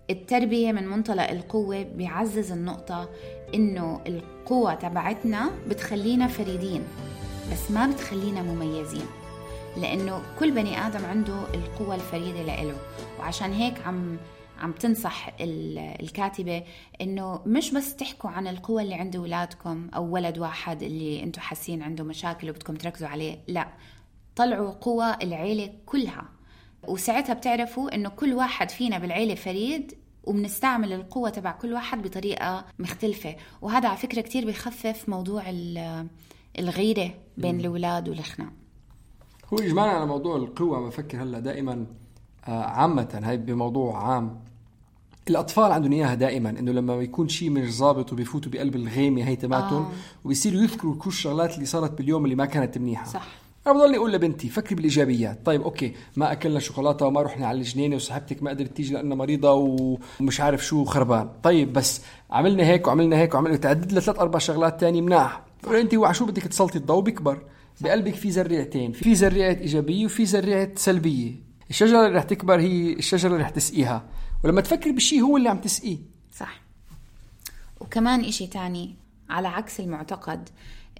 التربية 0.10 0.72
من 0.72 0.88
منطلق 0.88 1.30
القوة 1.30 1.84
بيعزز 1.84 2.52
النقطة 2.52 3.10
إنه 3.54 4.02
القوة 4.08 4.74
تبعتنا 4.74 5.52
بتخلينا 5.68 6.28
فريدين 6.28 6.84
بس 7.52 7.72
ما 7.72 7.88
بتخلينا 7.88 8.42
مميزين. 8.42 9.06
لأنه 9.78 10.22
كل 10.40 10.52
بني 10.52 10.88
آدم 10.88 11.06
عنده 11.06 11.44
القوة 11.54 11.96
الفريدة 11.96 12.42
لإله. 12.42 12.76
وعشان 13.20 13.54
هيك 13.54 13.88
عم 13.88 14.18
عم 14.60 14.72
تنصح 14.72 15.30
الكاتبة 15.40 16.64
إنه 17.02 17.42
مش 17.46 17.72
بس 17.72 17.96
تحكوا 17.96 18.30
عن 18.30 18.48
القوة 18.48 18.82
اللي 18.82 18.96
عند 18.96 19.16
أولادكم 19.16 19.90
أو 19.96 20.14
ولد 20.14 20.38
واحد 20.38 20.84
اللي 20.84 21.24
أنتم 21.24 21.42
حاسين 21.42 21.82
عنده 21.84 22.04
مشاكل 22.04 22.50
وبدكم 22.50 22.76
تركزوا 22.76 23.08
عليه 23.08 23.40
لا 23.48 23.68
طلعوا 24.36 24.72
قوى 24.72 25.16
العيلة 25.24 25.74
كلها. 25.86 26.30
وساعتها 26.88 27.34
بتعرفوا 27.34 27.96
إنه 27.96 28.10
كل 28.10 28.34
واحد 28.34 28.70
فينا 28.70 28.98
بالعيلة 28.98 29.36
فريد 29.36 29.94
وبنستعمل 30.24 30.94
القوة 30.94 31.30
تبع 31.30 31.52
كل 31.52 31.74
واحد 31.74 32.02
بطريقة 32.04 32.66
مختلفة. 32.80 33.36
وهذا 33.62 33.88
على 33.90 33.98
فكرة 33.98 34.22
كتير 34.22 34.46
بيخفف 34.46 35.10
موضوع 35.10 35.44
الغيرة 36.60 37.14
بين 37.38 37.60
الأولاد 37.60 38.10
والخناق 38.10 38.54
هو 39.54 39.58
إجمالا 39.58 39.90
على 39.90 40.06
موضوع 40.06 40.36
القوة 40.36 40.88
بفكر 40.88 41.24
هلأ 41.24 41.40
دائما 41.40 41.86
عامة 42.48 43.20
هاي 43.24 43.38
بموضوع 43.38 44.08
عام. 44.08 44.40
الأطفال 45.30 45.72
عندهم 45.72 45.92
إياها 45.92 46.16
دائما 46.16 46.50
إنه 46.50 46.72
لما 46.72 46.94
يكون 46.94 47.28
شيء 47.30 47.50
مش 47.50 47.74
ظابط 47.74 48.14
وبيفوتوا 48.14 48.52
بقلب 48.52 48.76
الغيمة 48.76 49.28
هي 49.28 49.36
تبعتهم 49.36 49.84
آه. 49.84 49.92
وبيصيروا 50.26 50.62
يذكروا 50.62 50.96
كل 50.96 51.10
الشغلات 51.10 51.56
اللي 51.56 51.66
صارت 51.66 51.98
باليوم 51.98 52.26
اللي 52.26 52.36
ما 52.36 52.46
كانت 52.46 52.78
منيحة. 52.78 53.06
صح. 53.06 53.28
أنا 53.68 53.74
بضلني 53.74 53.98
أقول 53.98 54.14
لبنتي 54.14 54.50
فكري 54.50 54.76
بالإيجابيات. 54.76 55.46
طيب 55.46 55.62
أوكي 55.62 55.94
ما 56.16 56.32
أكلنا 56.32 56.60
شوكولاتة 56.60 57.06
وما 57.06 57.22
رحنا 57.22 57.48
على 57.48 57.58
الجنينة 57.58 57.96
وصاحبتك 57.96 58.44
ما 58.44 58.50
قدرت 58.50 58.78
تيجي 58.78 58.94
لأنها 58.94 59.18
مريضة 59.18 59.54
ومش 59.54 60.42
عارف 60.42 60.66
شو 60.66 60.86
خربان. 60.86 61.30
طيب 61.44 61.74
بس 61.74 62.02
عملنا 62.32 62.64
هيك 62.64 62.88
وعملنا 62.88 63.18
هيك 63.18 63.34
وعملنا 63.34 63.58
تعدد 63.58 63.92
لثلاث 63.92 64.20
أربع 64.20 64.40
شغلات 64.40 64.80
تاني 64.80 65.02
مناح. 65.02 65.42
أنت 65.68 65.94
وعشو 65.94 66.26
شو 66.26 66.32
بدك 66.32 66.44
تسلطي 66.44 66.78
الضوء؟ 66.78 67.04
بيكبر 67.04 67.42
بقلبك 67.82 68.16
في 68.16 68.32
زريعتين 68.32 68.92
في 68.92 69.16
زريعه 69.16 69.50
إيجابية 69.50 70.06
وفي 70.06 70.26
زريعه 70.26 70.70
سلبية. 70.76 71.49
الشجرة 71.70 72.08
اللي 72.08 72.18
رح 72.18 72.24
تكبر 72.24 72.60
هي 72.60 72.94
الشجرة 72.94 73.32
اللي 73.32 73.44
رح 73.44 73.50
تسقيها. 73.50 74.06
ولما 74.44 74.62
تفكر 74.62 74.92
بالشيء 74.92 75.22
هو 75.22 75.38
اللي 75.38 75.50
عم 75.50 75.58
تسقيه. 75.58 75.98
صح. 76.36 76.62
وكمان 77.80 78.26
إشي 78.26 78.48
تاني 78.48 78.96
على 79.30 79.48
عكس 79.48 79.80
المعتقد 79.80 80.50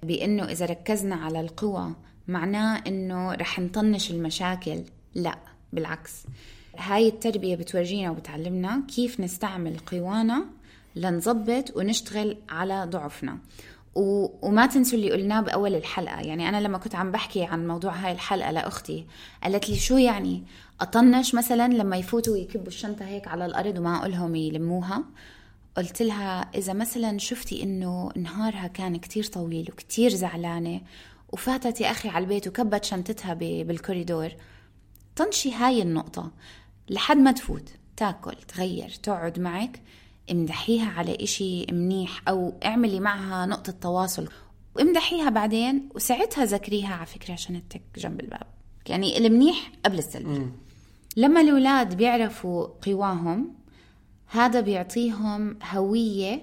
بأنه 0.02 0.44
إذا 0.44 0.66
ركزنا 0.66 1.14
على 1.16 1.40
القوى 1.40 1.94
معناه 2.28 2.82
إنه 2.86 3.32
رح 3.34 3.58
نطنش 3.58 4.10
المشاكل. 4.10 4.82
لا 5.14 5.38
بالعكس. 5.72 6.12
هاي 6.78 7.08
التربية 7.08 7.56
بتورجينا 7.56 8.10
وبتعلمنا 8.10 8.82
كيف 8.96 9.20
نستعمل 9.20 9.78
قوانا 9.78 10.44
لنظبط 10.96 11.76
ونشتغل 11.76 12.36
على 12.48 12.86
ضعفنا. 12.90 13.38
وما 13.94 14.66
تنسوا 14.66 14.98
اللي 14.98 15.12
قلناه 15.12 15.40
بأول 15.40 15.74
الحلقة. 15.74 16.20
يعني 16.20 16.48
أنا 16.48 16.60
لما 16.60 16.78
كنت 16.78 16.94
عم 16.94 17.10
بحكي 17.10 17.44
عن 17.44 17.66
موضوع 17.66 17.92
هاي 17.92 18.12
الحلقة 18.12 18.50
لأختي 18.50 19.06
قالت 19.42 19.68
لي 19.70 19.76
شو 19.76 19.96
يعني 19.96 20.44
أطنش 20.80 21.34
مثلا 21.34 21.68
لما 21.68 21.96
يفوتوا 21.96 22.36
يكبوا 22.36 22.66
الشنطة 22.66 23.04
هيك 23.04 23.28
على 23.28 23.46
الأرض 23.46 23.78
وما 23.78 23.96
أقولهم 23.96 24.34
يلموها؟ 24.36 25.04
قلت 25.76 26.02
لها 26.02 26.50
إذا 26.54 26.72
مثلا 26.72 27.18
شفتي 27.18 27.62
إنه 27.62 28.10
نهارها 28.16 28.66
كان 28.66 28.96
كتير 28.96 29.24
طويل 29.24 29.68
وكتير 29.72 30.10
زعلانة 30.10 30.80
وفاتت 31.32 31.80
يا 31.80 31.90
أخي 31.90 32.08
على 32.08 32.22
البيت 32.22 32.48
وكبت 32.48 32.84
شنطتها 32.84 33.34
بالكوريدور 33.34 34.30
طنشي 35.16 35.52
هاي 35.52 35.82
النقطة 35.82 36.30
لحد 36.88 37.16
ما 37.16 37.32
تفوت 37.32 37.68
تاكل 37.96 38.34
تغير 38.48 38.90
تقعد 39.02 39.38
معك. 39.38 39.80
امدحيها 40.30 40.90
على 40.90 41.16
إشي 41.20 41.66
منيح 41.72 42.22
أو 42.28 42.52
اعملي 42.64 43.00
معها 43.00 43.46
نقطة 43.46 43.72
تواصل. 43.72 44.28
وامدحيها 44.76 45.30
بعدين 45.30 45.88
وساعتها 45.94 46.44
ذكريها 46.44 46.94
على 46.94 47.06
فكرة 47.06 47.34
شنطتك 47.34 47.82
جنب 47.96 48.20
الباب. 48.20 48.46
يعني 48.88 49.18
المنيح 49.18 49.72
قبل 49.84 49.98
السلبي 49.98 50.46
لما 51.16 51.40
الأولاد 51.40 51.96
بيعرفوا 51.96 52.66
قواهم 52.66 53.54
هذا 54.26 54.60
بيعطيهم 54.60 55.58
هوية 55.72 56.42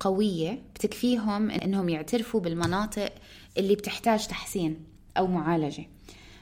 قوية 0.00 0.62
بتكفيهم 0.74 1.50
إنهم 1.50 1.88
يعترفوا 1.88 2.40
بالمناطق 2.40 3.12
اللي 3.58 3.74
بتحتاج 3.74 4.26
تحسين 4.26 4.84
أو 5.18 5.26
معالجة. 5.26 5.88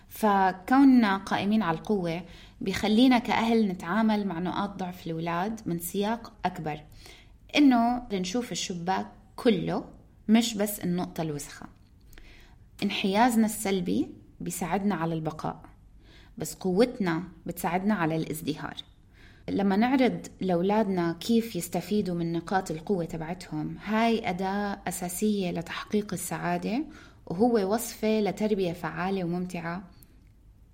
فكوننا 0.09 1.17
قائمين 1.17 1.63
على 1.63 1.79
القوة 1.79 2.23
بيخلينا 2.61 3.19
كأهل 3.19 3.69
نتعامل 3.69 4.27
مع 4.27 4.39
نقاط 4.39 4.71
ضعف 4.71 5.07
الأولاد 5.07 5.61
من 5.67 5.79
سياق 5.79 6.33
أكبر. 6.45 6.81
إنه 7.57 8.03
نشوف 8.13 8.53
الشباك 8.53 9.07
كله 9.37 9.85
مش 10.29 10.55
بس 10.55 10.81
النقطة 10.81 11.23
الوسخة. 11.23 11.67
انحيازنا 12.83 13.47
السلبي 13.47 14.09
بيساعدنا 14.41 14.95
على 14.95 15.15
البقاء 15.15 15.63
بس 16.39 16.55
قوتنا 16.55 17.23
بتساعدنا 17.47 17.95
على 17.95 18.17
الازدهار. 18.17 18.75
لما 19.49 19.77
نعرض 19.77 20.27
لأولادنا 20.41 21.13
كيف 21.13 21.57
يستفيدوا 21.57 22.15
من 22.15 22.33
نقاط 22.33 22.71
القوة 22.71 23.05
تبعتهم 23.05 23.79
هاي 23.85 24.31
أداة 24.31 24.79
أساسية 24.89 25.51
لتحقيق 25.51 26.13
السعادة 26.13 26.85
وهو 27.27 27.75
وصفة 27.75 28.21
لتربية 28.21 28.73
فعالة 28.73 29.25
وممتعة. 29.25 29.85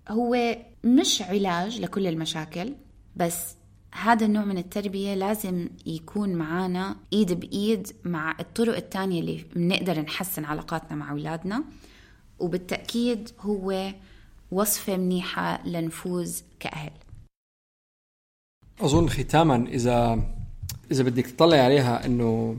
هو 0.08 0.56
مش 0.86 1.22
علاج 1.22 1.80
لكل 1.80 2.06
المشاكل 2.06 2.74
بس 3.16 3.56
هذا 3.92 4.26
النوع 4.26 4.44
من 4.44 4.58
التربية 4.58 5.14
لازم 5.14 5.68
يكون 5.86 6.34
معانا 6.34 6.96
إيد 7.12 7.32
بإيد 7.32 7.92
مع 8.04 8.36
الطرق 8.40 8.76
التانية 8.76 9.20
اللي 9.20 9.44
بنقدر 9.56 10.00
نحسن 10.00 10.44
علاقاتنا 10.44 10.96
مع 10.96 11.10
أولادنا. 11.10 11.64
وبالتأكيد 12.38 13.30
هو 13.40 13.94
وصفة 14.50 14.96
منيحة 14.96 15.66
لنفوز 15.66 16.42
كأهل. 16.60 16.90
أظن 18.80 19.08
ختاما 19.08 19.66
اذا 19.68 20.22
إذا 20.90 21.02
بدك 21.02 21.26
تطلعي 21.26 21.60
عليها 21.60 22.06
إنه 22.06 22.56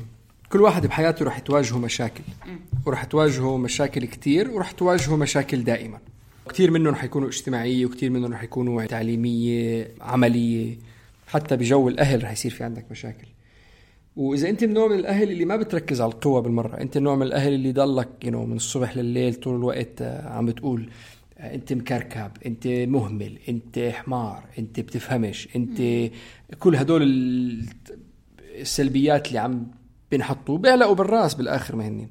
كل 0.52 0.62
واحد 0.62 0.86
بحياته 0.88 1.26
رح 1.26 1.40
تواجهه 1.40 1.78
مشاكل. 1.78 2.24
ورح 2.86 3.04
تواجهه 3.04 3.58
مشاكل 3.58 4.06
كتير 4.06 4.52
ورح 4.52 4.72
تواجهه 4.72 5.16
مشاكل 5.16 5.64
دائما. 5.64 6.00
كثير 6.48 6.72
منهم 6.72 6.94
رح 6.94 7.04
يكونوا 7.04 7.28
اجتماعية 7.28 7.86
وكثير 7.86 8.10
منهم 8.10 8.34
رح 8.34 8.44
يكونوا 8.44 8.86
تعليمية 8.86 9.92
عملية. 10.02 10.78
حتى 11.28 11.58
بجو 11.58 11.88
الأهل 11.90 12.24
رح 12.24 12.32
يصير 12.32 12.52
في 12.52 12.64
عندك 12.64 12.86
مشاكل. 12.92 13.28
وإذا 14.18 14.50
أنت 14.50 14.64
من 14.64 14.74
نوع 14.74 14.88
من 14.88 15.00
الأهل 15.00 15.32
اللي 15.32 15.46
ما 15.46 15.56
بتركز 15.56 16.02
على 16.02 16.12
القوة 16.12 16.42
بالمرة 16.42 16.82
أنت 16.82 16.98
نوع 16.98 17.16
من 17.16 17.24
الأهل 17.24 17.54
اللي 17.54 17.72
ضلك 17.72 18.10
you 18.26 18.28
know 18.28 18.36
من 18.36 18.56
الصبح 18.56 18.98
لليل 18.98 19.34
طول 19.34 19.56
الوقت 19.56 20.02
آه، 20.02 20.30
عم 20.30 20.46
بتقول 20.46 20.90
أنت 21.40 21.74
مكركب 21.74 22.32
أنت 22.46 22.68
مهمل 22.68 23.40
أنت 23.50 23.80
حمار 23.80 24.44
أنت 24.60 24.80
بتفهمش 24.80 25.48
أنت 25.56 26.12
كل 26.60 26.76
هدول 26.76 27.04
السلبيات 28.56 29.28
اللي 29.28 29.40
عم 29.40 29.68
بينحطوا 30.12 30.58
بيعلقوا 30.58 30.96
بالرأس 30.96 31.34
بالآخر 31.34 31.76
ما 31.76 31.88
هنين 31.88 32.10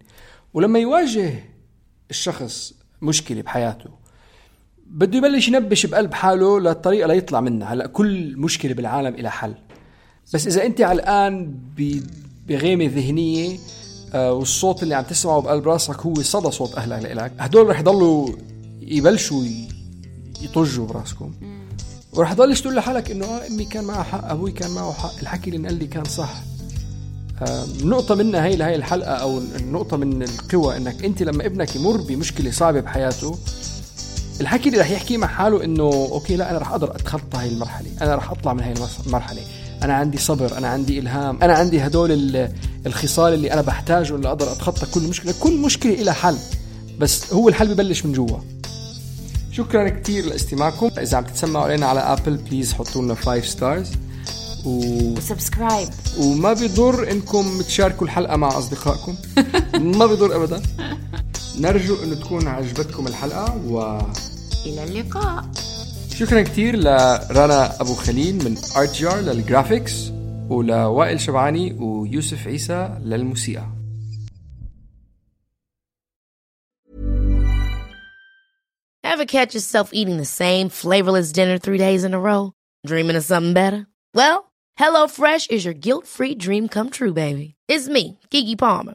ولما 0.55 0.79
يواجه 0.79 1.33
الشخص 2.11 2.75
مشكلة 3.03 3.42
بحياته 3.42 3.90
بده 4.90 5.18
يبلش 5.18 5.49
ينبش 5.49 5.87
بقلب 5.87 6.14
حاله 6.14 6.61
للطريقة 6.61 7.07
ليطلع 7.07 7.40
منها. 7.40 7.72
هلأ 7.72 7.87
كل 7.87 8.37
مشكلة 8.37 8.75
بالعالم 8.75 9.14
إلى 9.14 9.31
حل. 9.31 9.55
بس 10.35 10.46
إذا 10.46 10.66
أنت 10.66 10.81
علقان 10.81 11.55
بغيمة 12.49 12.85
ذهنية 12.85 13.59
آه، 14.14 14.33
والصوت 14.33 14.83
اللي 14.83 14.94
عم 14.94 15.05
تسمعه 15.05 15.40
بقلب 15.40 15.68
راسك 15.68 16.01
هو 16.01 16.14
صدى 16.14 16.51
صوت 16.51 16.75
أهلك 16.75 17.12
لك 17.12 17.33
هدول 17.38 17.68
رح 17.68 17.81
يضلوا 17.81 18.29
يبلشوا 18.81 19.44
يطجوا 20.42 20.87
براسكم. 20.87 21.35
ورح 22.12 22.33
تضلش 22.33 22.61
تقول 22.61 22.77
لحالك 22.77 23.11
إنه 23.11 23.25
آه 23.25 23.46
أمي 23.46 23.64
كان 23.64 23.85
معها 23.85 24.03
حق 24.03 24.31
أبوي 24.31 24.53
كان 24.53 24.70
معه 24.70 24.92
حق 24.92 25.18
الحكي 25.22 25.46
اللي 25.51 25.57
انقال 25.59 25.79
لي 25.79 25.87
كان 25.87 26.05
صح. 26.05 26.42
نقطة 27.85 28.14
منها 28.14 28.44
هي 28.44 28.57
لهي 28.57 28.77
الحلقة 28.77 29.12
أو 29.12 29.38
النقطة 29.38 29.96
من 29.96 30.22
القوة 30.22 30.77
إنك 30.77 31.05
أنت 31.05 31.22
لما 31.22 31.46
ابنك 31.46 31.77
يمر 31.77 31.96
بمشكلة 31.96 32.51
صعبة 32.51 32.81
بحياته 32.81 33.38
الحكي 34.40 34.68
اللي 34.68 34.81
رح 34.81 34.90
يحكيه 34.90 35.16
مع 35.16 35.27
حاله 35.27 35.64
إنه 35.64 35.83
أوكي 35.83 36.37
لا 36.37 36.51
أنا 36.51 36.59
رح 36.59 36.70
أقدر 36.70 36.96
أتخطى 36.96 37.38
هاي 37.38 37.49
المرحلة. 37.49 37.88
أنا 38.01 38.14
رح 38.14 38.31
أطلع 38.31 38.53
من 38.53 38.61
هاي 38.61 38.75
المرحلة 39.07 39.40
أنا 39.83 39.94
عندي 39.94 40.18
صبر 40.18 40.59
أنا 40.59 40.68
عندي 40.68 40.99
إلهام 40.99 41.38
أنا 41.42 41.55
عندي 41.55 41.87
هدول 41.87 42.49
الخصال 42.87 43.35
اللي 43.35 43.53
أنا 43.53 43.61
بحتاجه 43.61 44.14
اللي 44.14 44.29
أقدر 44.29 44.53
أتخطى 44.53 44.87
كل 44.87 45.01
مشكلة. 45.01 45.35
كل 45.40 45.57
مشكلة 45.57 45.94
إلى 45.94 46.14
حل 46.14 46.37
بس 46.99 47.33
هو 47.33 47.49
الحل 47.49 47.75
ببلش 47.75 48.07
من 48.07 48.12
جوا. 48.12 48.38
شكرا 49.53 49.88
كثير 49.88 50.25
لاستماعكم. 50.27 50.90
إذا 50.99 51.16
عم 51.16 51.25
تتسمعوا 51.25 51.64
علينا 51.64 51.87
على 51.87 52.01
Apple 52.01 52.37
please 52.37 52.72
حطوا 52.72 53.03
لنا 53.03 53.14
5 53.14 53.40
stars 53.40 53.92
و... 54.64 54.81
و 55.16 55.23
subscribe. 55.23 55.88
وما 56.18 56.53
بيضر 56.53 57.11
إنكم 57.11 57.62
تشاركوا 57.62 58.07
الحلقة 58.07 58.37
مع 58.37 58.59
أصدقائكم. 58.59 59.14
ما 59.99 60.07
بيضر 60.07 60.37
ابدا. 60.37 60.62
نرجو 61.59 62.03
انه 62.03 62.14
تكون 62.14 62.49
عجبتكم 62.49 63.07
الحلقة 63.07 63.57
و 63.66 64.01
إلى 64.66 64.85
اللقاء 64.85 65.45
شكرا 66.14 66.42
كثير 66.42 66.77
لرنا 66.77 67.81
ابو 67.81 67.95
خليل 67.95 68.35
من 68.45 68.57
ارت 68.77 68.97
جار 68.97 69.21
لل 69.20 69.38
graphics 69.38 70.11
ولوائل 70.49 71.21
شبعاني 71.21 71.73
ويوسف 71.73 72.47
عيسى 72.47 72.99
للموسيقى 73.03 73.66
Ever 79.05 79.25
catch 79.25 79.55
yourself 79.55 79.90
eating 79.95 80.19
the 80.19 80.27
same 80.42 80.69
flavorless 80.69 81.33
dinner 81.33 81.57
three 81.59 81.79
days 81.79 82.05
in 82.05 82.12
a 82.12 82.21
row? 82.21 82.53
Dreaming 82.87 83.16
of 83.16 83.25
something 83.25 83.55
better? 83.55 83.87
Well, 84.14 84.53
HelloFresh 84.79 85.51
is 85.51 85.64
your 85.64 85.73
guilt-free 85.87 86.35
dream 86.35 86.69
come 86.69 86.90
true, 86.90 87.14
baby. 87.14 87.55
It's 87.66 87.88
me, 87.88 88.19
Kiki 88.31 88.57
Palmer. 88.57 88.95